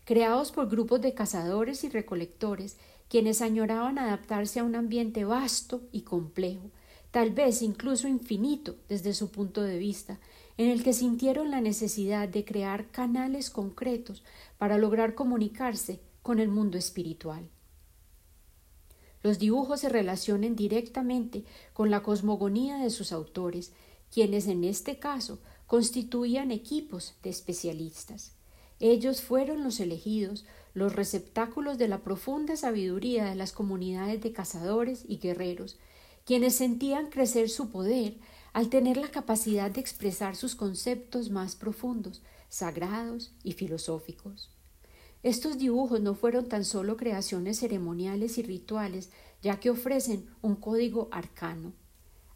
creados 0.04 0.52
por 0.52 0.70
grupos 0.70 1.00
de 1.00 1.14
cazadores 1.14 1.86
y 1.86 1.90
recolectores, 1.90 2.78
quienes 3.08 3.42
añoraban 3.42 3.98
adaptarse 3.98 4.60
a 4.60 4.66
un 4.66 4.76
ambiente 4.76 5.24
vasto 5.24 5.82
y 5.94 6.02
complejo, 6.02 6.72
tal 7.12 7.32
vez 7.32 7.62
incluso 7.62 8.08
infinito 8.08 8.76
desde 8.88 9.14
su 9.14 9.32
punto 9.32 9.62
de 9.62 9.78
vista, 9.78 10.20
en 10.58 10.70
el 10.70 10.84
que 10.84 10.94
sintieron 10.94 11.52
la 11.52 11.62
necesidad 11.62 12.28
de 12.28 12.44
crear 12.44 12.92
canales 12.92 13.50
concretos 13.50 14.24
para 14.58 14.78
lograr 14.78 15.16
comunicarse 15.16 16.02
con 16.22 16.40
el 16.40 16.50
mundo 16.50 16.78
espiritual. 16.78 17.50
Los 19.22 19.40
dibujos 19.40 19.82
se 19.82 19.90
relacionan 19.90 20.56
directamente 20.56 21.44
con 21.74 21.90
la 21.90 22.04
cosmogonía 22.04 22.78
de 22.78 22.90
sus 22.90 23.12
autores, 23.12 23.74
quienes 24.12 24.48
en 24.48 24.64
este 24.64 25.00
caso 25.00 25.40
constituían 25.68 26.52
equipos 26.52 27.16
de 27.22 27.30
especialistas. 27.30 28.34
Ellos 28.80 29.22
fueron 29.22 29.64
los 29.64 29.80
elegidos, 29.80 30.46
los 30.74 30.96
receptáculos 30.96 31.78
de 31.78 31.90
la 31.90 32.00
profunda 32.00 32.56
sabiduría 32.56 33.26
de 33.26 33.36
las 33.36 33.52
comunidades 33.52 34.22
de 34.22 34.32
cazadores 34.32 35.04
y 35.08 35.18
guerreros, 35.18 35.78
quienes 36.30 36.54
sentían 36.54 37.10
crecer 37.10 37.50
su 37.50 37.72
poder 37.72 38.20
al 38.54 38.70
tener 38.70 38.98
la 38.98 39.10
capacidad 39.10 39.72
de 39.72 39.82
expresar 39.82 40.36
sus 40.36 40.54
conceptos 40.54 41.32
más 41.32 41.56
profundos, 41.56 42.22
sagrados 42.50 43.34
y 43.44 43.54
filosóficos. 43.54 44.52
Estos 45.24 45.58
dibujos 45.58 46.02
no 46.02 46.14
fueron 46.14 46.48
tan 46.48 46.66
solo 46.66 46.98
creaciones 46.98 47.58
ceremoniales 47.58 48.38
y 48.38 48.44
rituales, 48.44 49.10
ya 49.42 49.60
que 49.60 49.72
ofrecen 49.72 50.30
un 50.44 50.56
código 50.56 51.10
arcano. 51.12 51.74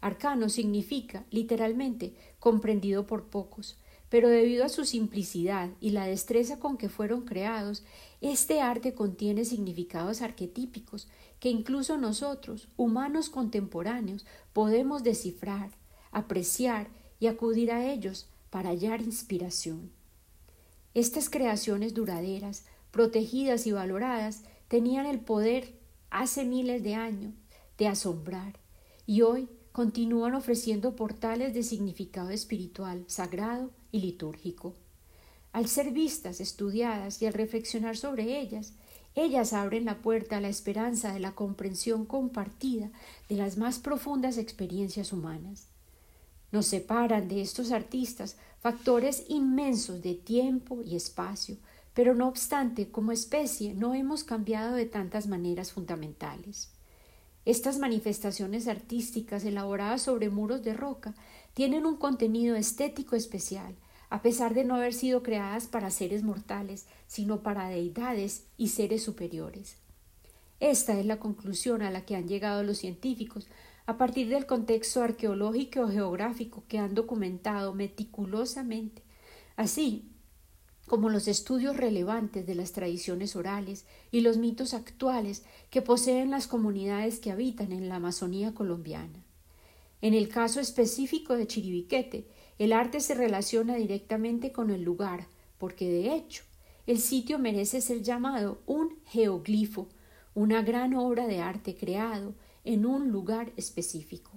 Arcano 0.01 0.49
significa, 0.49 1.27
literalmente, 1.29 2.15
comprendido 2.39 3.05
por 3.05 3.25
pocos, 3.25 3.77
pero 4.13 4.29
debido 4.29 4.63
a 4.63 4.69
su 4.69 4.85
simplicidad 4.85 5.71
y 5.81 5.89
la 5.89 6.05
destreza 6.05 6.59
con 6.59 6.77
que 6.77 6.87
fueron 6.87 7.21
creados, 7.21 7.81
este 8.21 8.61
arte 8.61 8.93
contiene 8.93 9.43
significados 9.43 10.21
arquetípicos 10.21 11.07
que 11.39 11.49
incluso 11.49 11.97
nosotros, 11.97 12.67
humanos 12.77 13.31
contemporáneos, 13.31 14.27
podemos 14.53 15.01
descifrar, 15.01 15.71
apreciar 16.11 16.89
y 17.19 17.25
acudir 17.25 17.71
a 17.71 17.91
ellos 17.91 18.27
para 18.51 18.69
hallar 18.69 19.01
inspiración. 19.01 19.89
Estas 20.93 21.27
creaciones 21.27 21.95
duraderas 21.95 22.65
protegidas 22.91 23.65
y 23.65 23.71
valoradas, 23.71 24.43
tenían 24.67 25.07
el 25.07 25.21
poder 25.21 25.73
hace 26.11 26.45
miles 26.45 26.83
de 26.83 26.93
años 26.93 27.33
de 27.79 27.87
asombrar 27.87 28.59
y 29.07 29.23
hoy 29.23 29.49
continúan 29.71 30.35
ofreciendo 30.35 30.95
portales 30.95 31.55
de 31.55 31.63
significado 31.63 32.29
espiritual, 32.29 33.05
sagrado 33.07 33.71
litúrgico. 33.99 34.73
Al 35.51 35.67
ser 35.67 35.91
vistas, 35.91 36.39
estudiadas 36.39 37.21
y 37.21 37.27
al 37.27 37.33
reflexionar 37.33 37.95
sobre 37.95 38.39
ellas, 38.39 38.73
ellas 39.15 39.53
abren 39.53 39.85
la 39.85 40.01
puerta 40.01 40.37
a 40.37 40.41
la 40.41 40.49
esperanza 40.49 41.13
de 41.13 41.19
la 41.19 41.35
comprensión 41.35 42.05
compartida 42.05 42.89
de 43.29 43.35
las 43.35 43.57
más 43.57 43.79
profundas 43.79 44.37
experiencias 44.37 45.13
humanas. 45.13 45.67
Nos 46.51 46.65
separan 46.65 47.27
de 47.27 47.41
estos 47.41 47.71
artistas 47.71 48.37
factores 48.59 49.25
inmensos 49.27 50.01
de 50.01 50.15
tiempo 50.15 50.81
y 50.83 50.95
espacio, 50.95 51.57
pero 51.93 52.15
no 52.15 52.27
obstante, 52.27 52.89
como 52.89 53.11
especie, 53.11 53.75
no 53.75 53.93
hemos 53.93 54.23
cambiado 54.23 54.75
de 54.75 54.85
tantas 54.85 55.27
maneras 55.27 55.71
fundamentales. 55.71 56.71
Estas 57.45 57.77
manifestaciones 57.77 58.67
artísticas 58.67 59.43
elaboradas 59.43 60.01
sobre 60.01 60.29
muros 60.29 60.63
de 60.63 60.73
roca 60.73 61.13
tienen 61.53 61.85
un 61.85 61.97
contenido 61.97 62.55
estético 62.55 63.15
especial, 63.15 63.75
a 64.09 64.21
pesar 64.21 64.53
de 64.53 64.63
no 64.63 64.75
haber 64.75 64.93
sido 64.93 65.23
creadas 65.23 65.67
para 65.67 65.89
seres 65.89 66.23
mortales, 66.23 66.85
sino 67.07 67.41
para 67.41 67.69
deidades 67.69 68.45
y 68.57 68.69
seres 68.69 69.03
superiores. 69.03 69.77
Esta 70.59 70.99
es 70.99 71.05
la 71.05 71.19
conclusión 71.19 71.81
a 71.81 71.91
la 71.91 72.05
que 72.05 72.15
han 72.15 72.27
llegado 72.27 72.63
los 72.63 72.77
científicos 72.77 73.47
a 73.85 73.97
partir 73.97 74.29
del 74.29 74.45
contexto 74.45 75.01
arqueológico 75.01 75.81
o 75.81 75.89
geográfico 75.89 76.63
que 76.67 76.79
han 76.79 76.95
documentado 76.95 77.73
meticulosamente. 77.73 79.03
Así, 79.55 80.09
como 80.87 81.09
los 81.09 81.27
estudios 81.27 81.77
relevantes 81.77 82.45
de 82.45 82.55
las 82.55 82.71
tradiciones 82.71 83.35
orales 83.35 83.85
y 84.11 84.21
los 84.21 84.37
mitos 84.37 84.73
actuales 84.73 85.43
que 85.69 85.81
poseen 85.81 86.31
las 86.31 86.47
comunidades 86.47 87.19
que 87.19 87.31
habitan 87.31 87.71
en 87.71 87.89
la 87.89 87.95
Amazonía 87.95 88.53
colombiana. 88.53 89.22
En 90.03 90.13
el 90.13 90.27
caso 90.27 90.59
específico 90.59 91.37
de 91.37 91.47
Chiribiquete, 91.47 92.27
el 92.59 92.73
arte 92.73 92.99
se 92.99 93.15
relaciona 93.15 93.77
directamente 93.77 94.51
con 94.51 94.69
el 94.69 94.83
lugar, 94.83 95.27
porque 95.57 95.89
de 95.89 96.13
hecho, 96.13 96.43
el 96.85 96.99
sitio 96.99 97.39
merece 97.39 97.79
ser 97.79 98.01
llamado 98.01 98.61
un 98.65 98.97
geoglifo, 99.05 99.87
una 100.33 100.61
gran 100.61 100.93
obra 100.93 101.25
de 101.25 101.39
arte 101.39 101.73
creado 101.77 102.35
en 102.65 102.85
un 102.85 103.13
lugar 103.13 103.53
específico. 103.55 104.31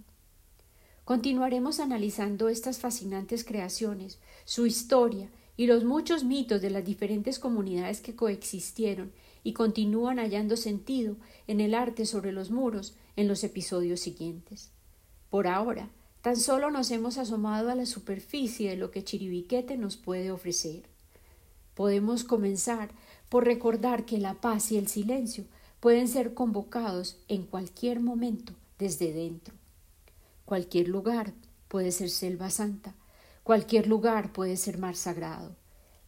Continuaremos 1.04 1.80
analizando 1.80 2.48
estas 2.48 2.78
fascinantes 2.78 3.42
creaciones, 3.42 4.20
su 4.44 4.66
historia 4.66 5.30
y 5.56 5.66
los 5.66 5.82
muchos 5.82 6.22
mitos 6.22 6.62
de 6.62 6.70
las 6.70 6.84
diferentes 6.84 7.40
comunidades 7.40 8.00
que 8.00 8.14
coexistieron 8.14 9.10
y 9.42 9.52
continúan 9.52 10.18
hallando 10.18 10.56
sentido 10.56 11.16
en 11.48 11.60
el 11.60 11.74
arte 11.74 12.06
sobre 12.06 12.30
los 12.30 12.52
muros 12.52 12.94
en 13.16 13.26
los 13.26 13.42
episodios 13.42 13.98
siguientes. 13.98 14.70
Por 15.30 15.48
ahora, 15.48 15.90
tan 16.22 16.36
solo 16.36 16.70
nos 16.70 16.90
hemos 16.90 17.18
asomado 17.18 17.70
a 17.70 17.74
la 17.74 17.86
superficie 17.86 18.70
de 18.70 18.76
lo 18.76 18.90
que 18.90 19.04
Chiribiquete 19.04 19.76
nos 19.76 19.96
puede 19.96 20.30
ofrecer. 20.30 20.84
Podemos 21.74 22.24
comenzar 22.24 22.90
por 23.28 23.44
recordar 23.44 24.04
que 24.04 24.18
la 24.18 24.34
paz 24.34 24.72
y 24.72 24.78
el 24.78 24.88
silencio 24.88 25.44
pueden 25.80 26.08
ser 26.08 26.34
convocados 26.34 27.18
en 27.28 27.42
cualquier 27.42 28.00
momento 28.00 28.54
desde 28.78 29.12
dentro. 29.12 29.54
Cualquier 30.44 30.88
lugar 30.88 31.32
puede 31.68 31.92
ser 31.92 32.08
selva 32.08 32.50
santa, 32.50 32.94
cualquier 33.42 33.86
lugar 33.86 34.32
puede 34.32 34.56
ser 34.56 34.78
mar 34.78 34.96
sagrado. 34.96 35.56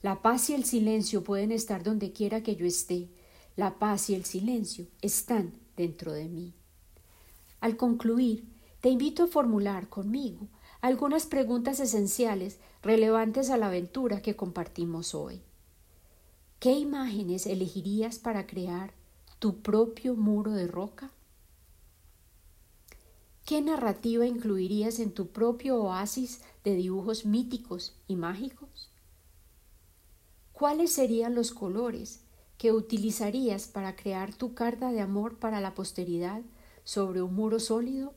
La 0.01 0.23
paz 0.23 0.49
y 0.51 0.55
el 0.55 0.65
silencio 0.65 1.25
pueden 1.25 1.51
estar 1.51 1.83
donde 1.83 2.13
quiera 2.13 2.43
que 2.43 2.55
yo 2.55 2.67
esté. 2.67 3.09
La 3.57 3.81
paz 3.81 4.11
y 4.11 4.15
el 4.15 4.25
silencio 4.25 4.87
están 5.03 5.53
dentro 5.77 6.13
de 6.13 6.29
mí. 6.29 6.55
Al 7.61 7.77
concluir, 7.77 8.45
te 8.81 8.91
invito 8.91 9.25
a 9.25 9.27
formular 9.27 9.89
conmigo 9.89 10.49
algunas 10.81 11.27
preguntas 11.27 11.81
esenciales 11.81 12.61
relevantes 12.83 13.51
a 13.51 13.57
la 13.57 13.67
aventura 13.67 14.23
que 14.23 14.37
compartimos 14.37 15.15
hoy. 15.15 15.43
¿Qué 16.61 16.73
imágenes 16.73 17.47
elegirías 17.47 18.19
para 18.19 18.47
crear 18.47 18.93
tu 19.39 19.61
propio 19.63 20.15
muro 20.15 20.53
de 20.53 20.69
roca? 20.69 21.11
¿Qué 23.45 23.63
narrativa 23.63 24.27
incluirías 24.27 25.01
en 25.01 25.13
tu 25.13 25.29
propio 25.29 25.83
oasis 25.83 26.43
de 26.65 26.75
dibujos 26.75 27.25
míticos 27.25 27.97
y 28.07 28.17
mágicos? 28.17 28.91
¿Cuáles 30.53 30.93
serían 30.93 31.35
los 31.35 31.53
colores 31.53 32.25
que 32.59 32.73
utilizarías 32.73 33.69
para 33.69 33.97
crear 33.97 34.35
tu 34.35 34.55
carta 34.55 34.93
de 34.93 35.01
amor 35.01 35.39
para 35.39 35.61
la 35.61 35.75
posteridad 35.75 36.43
sobre 36.85 37.23
un 37.23 37.35
muro 37.35 37.59
sólido? 37.59 38.13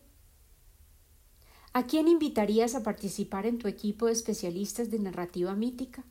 ¿A 1.74 1.88
quién 1.88 2.10
invitarías 2.10 2.76
a 2.76 2.84
participar 2.84 3.46
en 3.46 3.58
tu 3.58 3.70
equipo 3.70 4.08
de 4.08 4.12
especialistas 4.12 4.92
de 4.92 5.00
narrativa 5.00 5.56
mítica? 5.56 6.04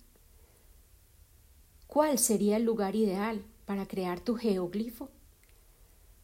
¿Cuál 1.86 2.18
sería 2.18 2.56
el 2.56 2.64
lugar 2.64 2.96
ideal 2.96 3.44
para 3.66 3.86
crear 3.86 4.20
tu 4.20 4.36
geoglifo? 4.36 5.10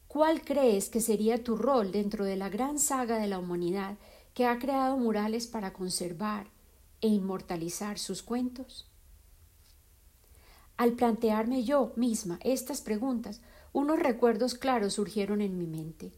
¿Cuál 0.09 0.41
crees 0.41 0.89
que 0.89 1.03
sería 1.03 1.45
tu 1.45 1.55
rol 1.55 1.93
dentro 1.93 2.25
de 2.25 2.37
la 2.37 2.49
gran 2.49 2.79
saga 2.79 3.19
de 3.19 3.27
la 3.27 3.39
humanidad 3.39 3.99
que 4.33 4.47
ha 4.47 4.59
creado 4.59 4.97
murales 4.97 5.47
para 5.47 5.75
conservar 5.75 6.47
e 7.03 7.09
inmortalizar 7.09 7.99
sus 7.99 8.23
cuentos? 8.23 8.91
Al 10.79 10.93
plantearme 10.93 11.63
yo 11.63 11.93
misma 11.97 12.39
estas 12.43 12.81
preguntas, 12.81 13.43
unos 13.75 13.99
recuerdos 13.99 14.55
claros 14.55 14.95
surgieron 14.95 15.43
en 15.43 15.59
mi 15.59 15.67
mente. 15.67 16.13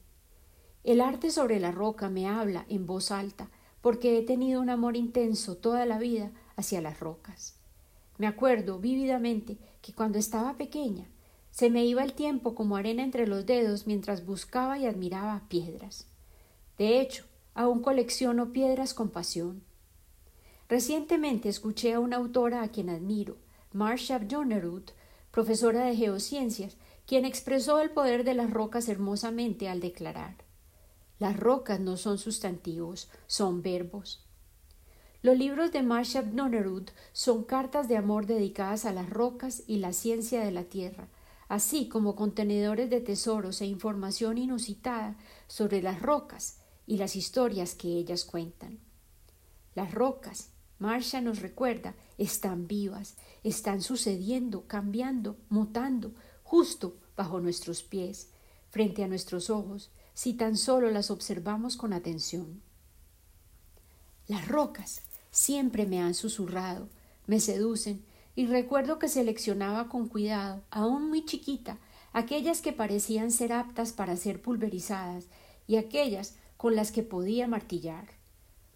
El 0.89 1.03
arte 1.03 1.31
sobre 1.31 1.61
la 1.61 1.71
roca 1.71 2.09
me 2.09 2.27
habla 2.27 2.65
en 2.71 2.87
voz 2.87 3.11
alta, 3.11 3.51
porque 3.83 4.17
he 4.17 4.23
tenido 4.23 4.63
un 4.63 4.71
amor 4.71 4.97
intenso 4.97 5.55
toda 5.55 5.85
la 5.85 5.99
vida 5.99 6.31
hacia 6.57 6.81
las 6.81 6.99
rocas. 6.99 7.57
Me 8.17 8.27
acuerdo 8.27 8.79
vívidamente 8.79 9.59
que 9.83 9.93
cuando 9.93 10.19
estaba 10.19 10.57
pequeña 10.57 11.05
se 11.51 11.69
me 11.69 11.85
iba 11.85 12.03
el 12.03 12.15
tiempo 12.15 12.55
como 12.55 12.75
arena 12.75 13.03
entre 13.03 13.27
los 13.27 13.45
dedos 13.45 13.87
mientras 13.87 14.25
buscaba 14.25 14.79
y 14.79 14.87
admiraba 14.87 15.43
piedras. 15.51 16.07
De 16.79 17.03
hecho, 17.03 17.27
aún 17.53 17.83
colecciono 17.83 18.55
piedras 18.55 18.95
con 18.95 19.11
pasión. 19.11 19.63
Recientemente 20.71 21.51
escuché 21.51 21.93
a 21.93 22.01
una 22.01 22.17
autora 22.17 22.63
a 22.63 22.69
quien 22.69 22.89
admiro, 22.89 23.37
Marcia 23.75 24.27
Jonerud, 24.27 24.85
profesora 25.33 25.85
de 25.85 25.97
geociencias, 25.97 26.79
quien 27.05 27.27
expresó 27.27 27.79
el 27.79 27.91
poder 27.91 28.25
de 28.25 28.33
las 28.33 28.51
rocas 28.51 28.89
hermosamente 28.89 29.69
al 29.69 29.81
declarar 29.81 30.48
Las 31.19 31.37
rocas 31.37 31.81
no 31.81 31.97
son 31.97 32.19
sustantivos, 32.19 33.11
son 33.27 33.63
verbos. 33.63 34.25
Los 35.21 35.37
libros 35.37 35.73
de 35.73 35.83
Marcia 35.83 36.23
Jonerud 36.23 36.89
son 37.13 37.43
cartas 37.43 37.89
de 37.89 37.97
amor 37.97 38.27
dedicadas 38.27 38.85
a 38.85 38.93
las 38.93 39.11
rocas 39.11 39.65
y 39.67 39.79
la 39.79 39.93
ciencia 39.93 40.45
de 40.45 40.53
la 40.53 40.65
tierra, 40.65 41.09
así 41.49 41.89
como 41.89 42.15
contenedores 42.15 42.89
de 42.89 43.01
tesoros 43.01 43.61
e 43.61 43.67
información 43.67 44.39
inusitada 44.39 45.17
sobre 45.49 45.83
las 45.83 46.01
rocas 46.01 46.59
y 46.87 46.99
las 46.99 47.17
historias 47.17 47.75
que 47.75 47.89
ellas 47.89 48.25
cuentan. 48.25 48.79
Las 49.75 49.93
rocas, 49.93 50.51
Marcia 50.79 51.21
nos 51.21 51.41
recuerda, 51.41 51.97
están 52.17 52.69
vivas, 52.69 53.17
están 53.43 53.83
sucediendo, 53.83 54.69
cambiando, 54.69 55.37
mutando, 55.49 56.15
justo 56.45 56.97
bajo 57.17 57.41
nuestros 57.41 57.83
pies, 57.83 58.31
frente 58.71 59.03
a 59.03 59.09
nuestros 59.09 59.51
ojos, 59.51 59.91
si 60.19 60.35
tan 60.35 60.57
solo 60.57 60.91
las 60.91 61.13
observamos 61.13 61.77
con 61.77 61.93
atención. 61.93 62.61
Las 64.27 64.49
rocas 64.49 65.03
siempre 65.31 65.87
me 65.87 66.03
han 66.03 66.13
susurrado, 66.15 66.89
me 67.29 67.39
seducen, 67.39 68.03
y 68.35 68.47
recuerdo 68.47 68.99
que 68.99 69.07
seleccionaba 69.07 69.89
con 69.89 70.09
cuidado, 70.09 70.65
aún 70.73 71.09
muy 71.09 71.25
chiquita, 71.25 71.79
aquellas 72.13 72.63
que 72.63 72.73
parecían 72.73 73.31
ser 73.31 73.53
aptas 73.53 73.93
para 73.93 74.17
ser 74.17 74.43
pulverizadas 74.43 75.27
y 75.69 75.77
aquellas 75.77 76.35
con 76.57 76.75
las 76.75 76.91
que 76.91 77.05
podía 77.05 77.47
martillar. 77.47 78.09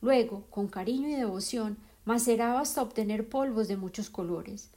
Luego, 0.01 0.47
con 0.49 0.69
cariño 0.69 1.09
y 1.09 1.15
devoción, 1.15 1.77
maceraba 2.05 2.61
hasta 2.61 2.83
obtener 2.83 3.29
polvos 3.29 3.67
de 3.67 3.77
muchos 3.77 4.11
colores. 4.11 4.71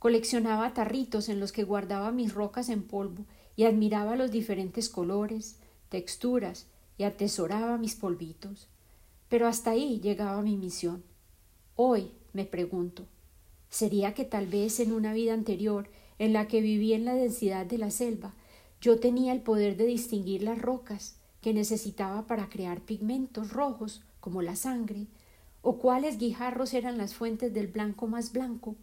Coleccionaba 0.00 0.74
tarritos 0.74 1.28
en 1.28 1.38
los 1.38 1.52
que 1.52 1.62
guardaba 1.62 2.10
mis 2.10 2.34
rocas 2.34 2.68
en 2.68 2.82
polvo 2.82 3.26
y 3.54 3.62
admiraba 3.62 4.16
los 4.16 4.32
diferentes 4.32 4.88
colores, 4.88 5.59
texturas 5.90 6.66
y 6.96 7.04
atesoraba 7.04 7.76
mis 7.76 7.94
polvitos. 7.94 8.68
Pero 9.28 9.46
hasta 9.46 9.72
ahí 9.72 10.00
llegaba 10.00 10.40
mi 10.40 10.56
misión. 10.56 11.04
Hoy 11.76 12.12
me 12.32 12.46
pregunto, 12.46 13.06
¿sería 13.68 14.14
que 14.14 14.24
tal 14.24 14.46
vez 14.46 14.80
en 14.80 14.92
una 14.92 15.12
vida 15.12 15.34
anterior, 15.34 15.90
en 16.18 16.32
la 16.32 16.48
que 16.48 16.60
viví 16.60 16.92
en 16.94 17.04
la 17.04 17.14
densidad 17.14 17.66
de 17.66 17.78
la 17.78 17.90
selva, 17.90 18.34
yo 18.80 18.98
tenía 18.98 19.32
el 19.32 19.40
poder 19.40 19.76
de 19.76 19.86
distinguir 19.86 20.42
las 20.42 20.60
rocas 20.60 21.16
que 21.40 21.54
necesitaba 21.54 22.26
para 22.26 22.48
crear 22.48 22.80
pigmentos 22.80 23.52
rojos 23.52 24.02
como 24.20 24.42
la 24.42 24.56
sangre, 24.56 25.06
o 25.62 25.78
cuáles 25.78 26.18
guijarros 26.18 26.74
eran 26.74 26.98
las 26.98 27.14
fuentes 27.14 27.52
del 27.52 27.68
blanco 27.68 28.06
más 28.06 28.32
blanco, 28.32 28.76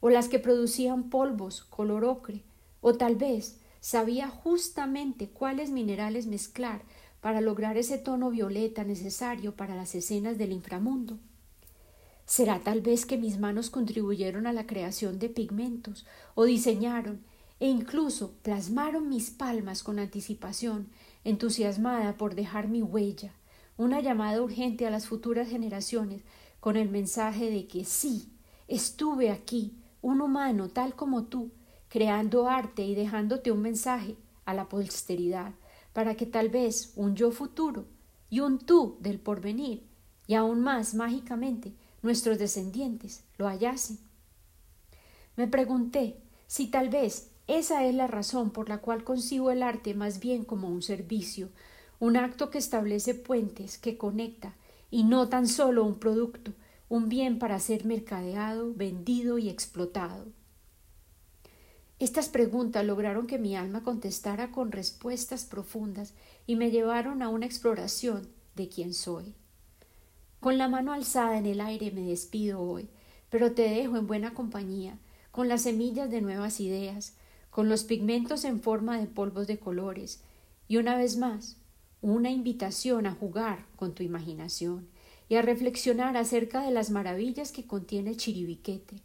o 0.00 0.10
las 0.10 0.28
que 0.28 0.38
producían 0.38 1.10
polvos 1.10 1.64
color 1.64 2.04
ocre, 2.04 2.42
o 2.80 2.94
tal 2.94 3.16
vez 3.16 3.60
sabía 3.80 4.28
justamente 4.28 5.28
cuáles 5.28 5.70
minerales 5.70 6.26
mezclar 6.26 6.82
para 7.20 7.40
lograr 7.40 7.76
ese 7.76 7.98
tono 7.98 8.30
violeta 8.30 8.84
necesario 8.84 9.56
para 9.56 9.74
las 9.74 9.94
escenas 9.94 10.38
del 10.38 10.52
inframundo. 10.52 11.18
¿Será 12.26 12.60
tal 12.60 12.80
vez 12.82 13.06
que 13.06 13.16
mis 13.16 13.38
manos 13.38 13.70
contribuyeron 13.70 14.46
a 14.46 14.52
la 14.52 14.66
creación 14.66 15.18
de 15.18 15.28
pigmentos, 15.28 16.06
o 16.34 16.44
diseñaron, 16.44 17.24
e 17.60 17.68
incluso 17.68 18.34
plasmaron 18.42 19.08
mis 19.08 19.30
palmas 19.30 19.82
con 19.82 19.98
anticipación, 19.98 20.88
entusiasmada 21.24 22.16
por 22.16 22.34
dejar 22.34 22.68
mi 22.68 22.82
huella, 22.82 23.32
una 23.76 24.00
llamada 24.00 24.42
urgente 24.42 24.86
a 24.86 24.90
las 24.90 25.06
futuras 25.06 25.48
generaciones 25.48 26.22
con 26.60 26.76
el 26.76 26.88
mensaje 26.88 27.50
de 27.50 27.66
que 27.66 27.84
sí, 27.84 28.28
estuve 28.68 29.30
aquí, 29.30 29.74
un 30.02 30.20
humano 30.20 30.68
tal 30.68 30.94
como 30.94 31.24
tú, 31.24 31.50
creando 31.88 32.48
arte 32.48 32.84
y 32.84 32.94
dejándote 32.94 33.50
un 33.50 33.62
mensaje 33.62 34.16
a 34.44 34.54
la 34.54 34.68
posteridad, 34.68 35.52
para 35.92 36.14
que 36.14 36.26
tal 36.26 36.48
vez 36.48 36.92
un 36.96 37.16
yo 37.16 37.30
futuro 37.30 37.86
y 38.30 38.40
un 38.40 38.58
tú 38.58 38.98
del 39.00 39.18
porvenir, 39.18 39.86
y 40.26 40.34
aún 40.34 40.60
más 40.60 40.94
mágicamente 40.94 41.74
nuestros 42.02 42.38
descendientes 42.38 43.24
lo 43.38 43.46
hallasen. 43.46 43.98
Me 45.36 45.48
pregunté 45.48 46.20
si 46.46 46.66
tal 46.66 46.88
vez 46.88 47.30
esa 47.46 47.84
es 47.86 47.94
la 47.94 48.06
razón 48.06 48.50
por 48.50 48.68
la 48.68 48.78
cual 48.78 49.04
concibo 49.04 49.50
el 49.50 49.62
arte 49.62 49.94
más 49.94 50.20
bien 50.20 50.44
como 50.44 50.68
un 50.68 50.82
servicio, 50.82 51.48
un 51.98 52.16
acto 52.16 52.50
que 52.50 52.58
establece 52.58 53.14
puentes, 53.14 53.78
que 53.78 53.96
conecta, 53.96 54.54
y 54.90 55.04
no 55.04 55.28
tan 55.28 55.48
solo 55.48 55.84
un 55.84 55.98
producto, 55.98 56.52
un 56.88 57.08
bien 57.08 57.38
para 57.38 57.58
ser 57.58 57.84
mercadeado, 57.84 58.72
vendido 58.74 59.38
y 59.38 59.48
explotado. 59.48 60.26
Estas 61.98 62.28
preguntas 62.28 62.84
lograron 62.84 63.26
que 63.26 63.38
mi 63.38 63.56
alma 63.56 63.82
contestara 63.82 64.52
con 64.52 64.70
respuestas 64.70 65.44
profundas 65.44 66.14
y 66.46 66.54
me 66.54 66.70
llevaron 66.70 67.22
a 67.22 67.28
una 67.28 67.46
exploración 67.46 68.28
de 68.54 68.68
quién 68.68 68.94
soy. 68.94 69.34
Con 70.38 70.58
la 70.58 70.68
mano 70.68 70.92
alzada 70.92 71.38
en 71.38 71.46
el 71.46 71.60
aire 71.60 71.90
me 71.90 72.02
despido 72.02 72.60
hoy, 72.60 72.88
pero 73.30 73.52
te 73.52 73.62
dejo 73.62 73.96
en 73.96 74.06
buena 74.06 74.32
compañía, 74.32 74.98
con 75.32 75.48
las 75.48 75.62
semillas 75.62 76.08
de 76.10 76.20
nuevas 76.20 76.60
ideas, 76.60 77.16
con 77.50 77.68
los 77.68 77.82
pigmentos 77.82 78.44
en 78.44 78.60
forma 78.60 78.98
de 79.00 79.06
polvos 79.06 79.48
de 79.48 79.58
colores, 79.58 80.22
y 80.68 80.76
una 80.76 80.96
vez 80.96 81.16
más, 81.16 81.56
una 82.00 82.30
invitación 82.30 83.06
a 83.06 83.14
jugar 83.14 83.66
con 83.74 83.94
tu 83.94 84.04
imaginación 84.04 84.88
y 85.28 85.34
a 85.34 85.42
reflexionar 85.42 86.16
acerca 86.16 86.62
de 86.62 86.70
las 86.70 86.90
maravillas 86.90 87.50
que 87.50 87.66
contiene 87.66 88.16
Chiribiquete, 88.16 89.02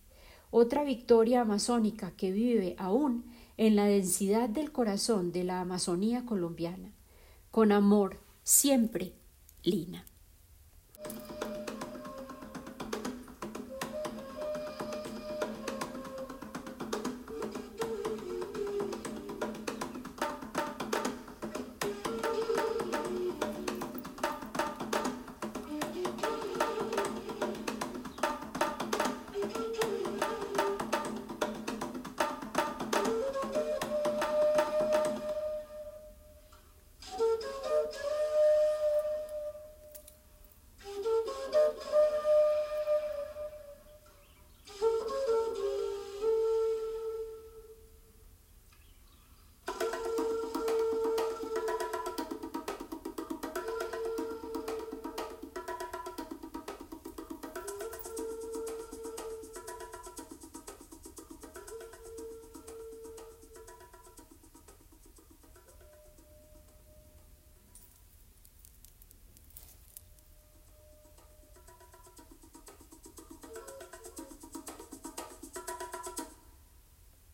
otra 0.55 0.83
victoria 0.83 1.41
amazónica 1.41 2.11
que 2.11 2.31
vive 2.31 2.75
aún 2.77 3.25
en 3.57 3.75
la 3.75 3.85
densidad 3.85 4.47
del 4.47 4.71
corazón 4.71 5.31
de 5.31 5.43
la 5.43 5.61
Amazonía 5.61 6.27
colombiana. 6.27 6.93
Con 7.49 7.71
amor, 7.71 8.19
siempre, 8.43 9.13
Lina. 9.63 10.05